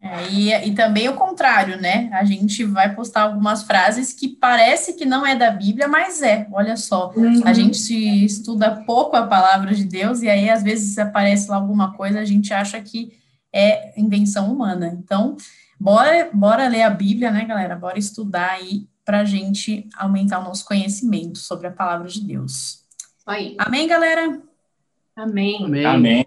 É, 0.00 0.28
e, 0.30 0.68
e 0.68 0.74
também 0.74 1.08
o 1.08 1.14
contrário, 1.14 1.80
né? 1.80 2.08
A 2.12 2.24
gente 2.24 2.64
vai 2.64 2.94
postar 2.94 3.22
algumas 3.22 3.64
frases 3.64 4.12
que 4.12 4.28
parece 4.28 4.92
que 4.92 5.04
não 5.04 5.26
é 5.26 5.34
da 5.34 5.50
Bíblia, 5.50 5.88
mas 5.88 6.22
é. 6.22 6.46
Olha 6.52 6.76
só, 6.76 7.12
uhum. 7.16 7.42
a 7.44 7.52
gente 7.52 7.92
estuda 8.24 8.84
pouco 8.86 9.16
a 9.16 9.26
palavra 9.26 9.74
de 9.74 9.84
Deus 9.84 10.22
e 10.22 10.28
aí 10.28 10.48
às 10.48 10.62
vezes 10.62 10.96
aparece 10.98 11.50
lá 11.50 11.56
alguma 11.56 11.94
coisa, 11.94 12.20
a 12.20 12.24
gente 12.24 12.54
acha 12.54 12.80
que 12.80 13.12
é 13.52 13.98
invenção 14.00 14.52
humana. 14.52 14.96
Então, 15.02 15.36
bora, 15.80 16.30
bora 16.32 16.68
ler 16.68 16.82
a 16.82 16.90
Bíblia, 16.90 17.32
né, 17.32 17.44
galera? 17.44 17.74
Bora 17.74 17.98
estudar 17.98 18.52
aí 18.52 18.86
para 19.04 19.20
a 19.20 19.24
gente 19.24 19.88
aumentar 19.96 20.38
o 20.38 20.44
nosso 20.44 20.64
conhecimento 20.64 21.38
sobre 21.38 21.66
a 21.66 21.72
palavra 21.72 22.08
de 22.08 22.20
Deus. 22.20 22.84
Aí. 23.26 23.56
Amém, 23.58 23.88
galera? 23.88 24.40
Amém. 25.16 25.64
Amém. 25.64 25.86
Amém. 25.86 26.26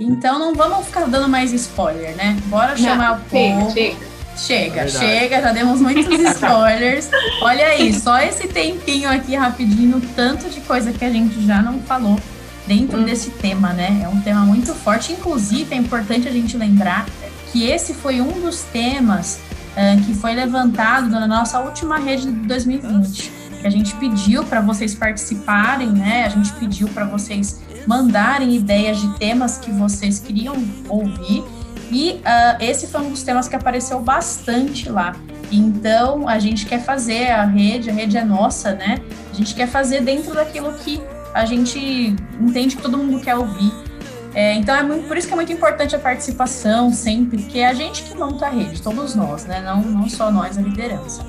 Então 0.00 0.38
não 0.38 0.54
vamos 0.54 0.86
ficar 0.86 1.04
dando 1.04 1.28
mais 1.28 1.52
spoiler, 1.52 2.16
né? 2.16 2.38
Bora 2.46 2.74
chamar 2.74 3.10
não, 3.10 3.16
o 3.18 3.20
povo. 3.26 3.70
Chega, 3.70 3.96
chega, 4.34 4.88
chega, 4.88 5.42
já 5.42 5.52
demos 5.52 5.78
muitos 5.78 6.08
spoilers. 6.36 7.10
Olha 7.42 7.66
aí, 7.66 7.92
só 7.92 8.18
esse 8.18 8.48
tempinho 8.48 9.10
aqui 9.10 9.36
rapidinho, 9.36 10.00
tanto 10.16 10.48
de 10.48 10.62
coisa 10.62 10.90
que 10.90 11.04
a 11.04 11.10
gente 11.10 11.44
já 11.46 11.60
não 11.60 11.80
falou 11.80 12.18
dentro 12.66 12.98
hum. 12.98 13.04
desse 13.04 13.30
tema, 13.30 13.74
né? 13.74 14.00
É 14.02 14.08
um 14.08 14.22
tema 14.22 14.40
muito 14.40 14.74
forte. 14.74 15.12
Inclusive, 15.12 15.74
é 15.74 15.76
importante 15.76 16.26
a 16.26 16.32
gente 16.32 16.56
lembrar 16.56 17.04
que 17.52 17.68
esse 17.68 17.92
foi 17.92 18.22
um 18.22 18.40
dos 18.40 18.62
temas 18.62 19.38
uh, 19.76 20.02
que 20.06 20.14
foi 20.14 20.34
levantado 20.34 21.10
na 21.10 21.26
nossa 21.26 21.60
última 21.60 21.98
rede 21.98 22.24
de 22.24 22.46
2020. 22.46 23.32
Que 23.60 23.66
a 23.66 23.70
gente 23.70 23.94
pediu 23.96 24.44
para 24.44 24.62
vocês 24.62 24.94
participarem, 24.94 25.88
né? 25.88 26.24
A 26.24 26.30
gente 26.30 26.50
pediu 26.54 26.88
para 26.88 27.04
vocês 27.04 27.60
mandarem 27.90 28.54
ideias 28.54 29.00
de 29.00 29.08
temas 29.18 29.58
que 29.58 29.68
vocês 29.72 30.20
queriam 30.20 30.54
ouvir. 30.88 31.42
E 31.90 32.12
uh, 32.12 32.20
esse 32.60 32.86
foi 32.86 33.00
um 33.00 33.10
dos 33.10 33.24
temas 33.24 33.48
que 33.48 33.56
apareceu 33.56 33.98
bastante 33.98 34.88
lá. 34.88 35.16
Então, 35.50 36.28
a 36.28 36.38
gente 36.38 36.66
quer 36.66 36.80
fazer 36.80 37.32
a 37.32 37.44
rede, 37.44 37.90
a 37.90 37.92
rede 37.92 38.16
é 38.16 38.24
nossa, 38.24 38.74
né? 38.74 39.00
A 39.32 39.34
gente 39.34 39.56
quer 39.56 39.66
fazer 39.66 40.02
dentro 40.02 40.32
daquilo 40.32 40.72
que 40.74 41.02
a 41.34 41.44
gente 41.44 42.14
entende 42.40 42.76
que 42.76 42.82
todo 42.82 42.96
mundo 42.96 43.20
quer 43.20 43.34
ouvir. 43.34 43.72
É, 44.32 44.54
então, 44.54 44.72
é 44.76 44.84
muito, 44.84 45.08
por 45.08 45.16
isso 45.16 45.26
que 45.26 45.32
é 45.32 45.36
muito 45.36 45.52
importante 45.52 45.96
a 45.96 45.98
participação 45.98 46.92
sempre, 46.92 47.42
porque 47.42 47.58
é 47.58 47.66
a 47.66 47.74
gente 47.74 48.04
que 48.04 48.16
monta 48.16 48.46
a 48.46 48.50
rede, 48.50 48.80
todos 48.80 49.16
nós, 49.16 49.44
né? 49.46 49.60
Não, 49.60 49.82
não 49.82 50.08
só 50.08 50.30
nós, 50.30 50.56
a 50.56 50.60
liderança. 50.60 51.26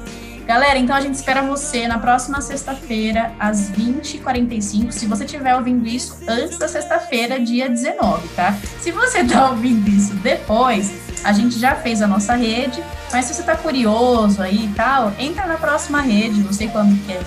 Galera, 0.51 0.77
então 0.77 0.93
a 0.93 0.99
gente 0.99 1.15
espera 1.15 1.41
você 1.43 1.87
na 1.87 1.97
próxima 1.97 2.41
sexta-feira, 2.41 3.31
às 3.39 3.71
20h45. 3.71 4.91
Se 4.91 5.05
você 5.05 5.23
estiver 5.23 5.55
ouvindo 5.55 5.87
isso 5.87 6.17
antes 6.27 6.57
da 6.57 6.67
sexta-feira, 6.67 7.39
dia 7.39 7.69
19, 7.69 8.27
tá? 8.35 8.57
Se 8.81 8.91
você 8.91 9.19
está 9.19 9.49
ouvindo 9.49 9.89
isso 9.89 10.13
depois, 10.15 10.91
a 11.23 11.31
gente 11.31 11.57
já 11.57 11.73
fez 11.75 12.01
a 12.01 12.07
nossa 12.07 12.33
rede, 12.33 12.83
mas 13.13 13.27
se 13.27 13.33
você 13.33 13.39
está 13.39 13.55
curioso 13.55 14.41
aí 14.41 14.65
e 14.65 14.73
tal, 14.75 15.13
entra 15.17 15.45
na 15.45 15.55
próxima 15.55 16.01
rede. 16.01 16.41
Não 16.41 16.51
sei 16.51 16.67
quando 16.67 17.01
que 17.05 17.13
é, 17.13 17.21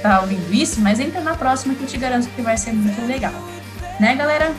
tá 0.00 0.22
ouvindo 0.22 0.50
isso, 0.50 0.80
mas 0.80 0.98
entra 0.98 1.20
na 1.20 1.34
próxima 1.34 1.74
que 1.74 1.82
eu 1.82 1.86
te 1.86 1.98
garanto 1.98 2.30
que 2.30 2.40
vai 2.40 2.56
ser 2.56 2.72
muito 2.72 3.06
legal. 3.06 3.34
Né, 4.00 4.14
galera? 4.14 4.54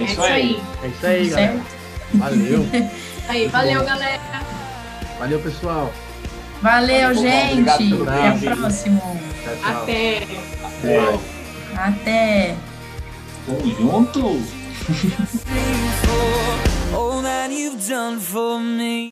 É 0.00 0.02
isso 0.02 0.20
aí. 0.20 0.60
É 0.82 0.88
isso 0.88 1.06
aí, 1.06 1.28
galera. 1.28 1.60
Valeu. 2.12 2.66
aí, 3.28 3.46
valeu, 3.46 3.84
galera. 3.84 4.20
Valeu, 5.16 5.38
pessoal. 5.38 5.92
Valeu, 6.62 7.14
gente. 7.14 7.68
Até 7.68 8.52
o 8.52 8.56
próximo. 8.56 9.20
Tchau, 9.42 9.56
tchau. 9.56 9.82
Até. 9.82 10.26
Até. 11.76 12.56
Tamo 13.46 13.74
junto. 13.74 14.40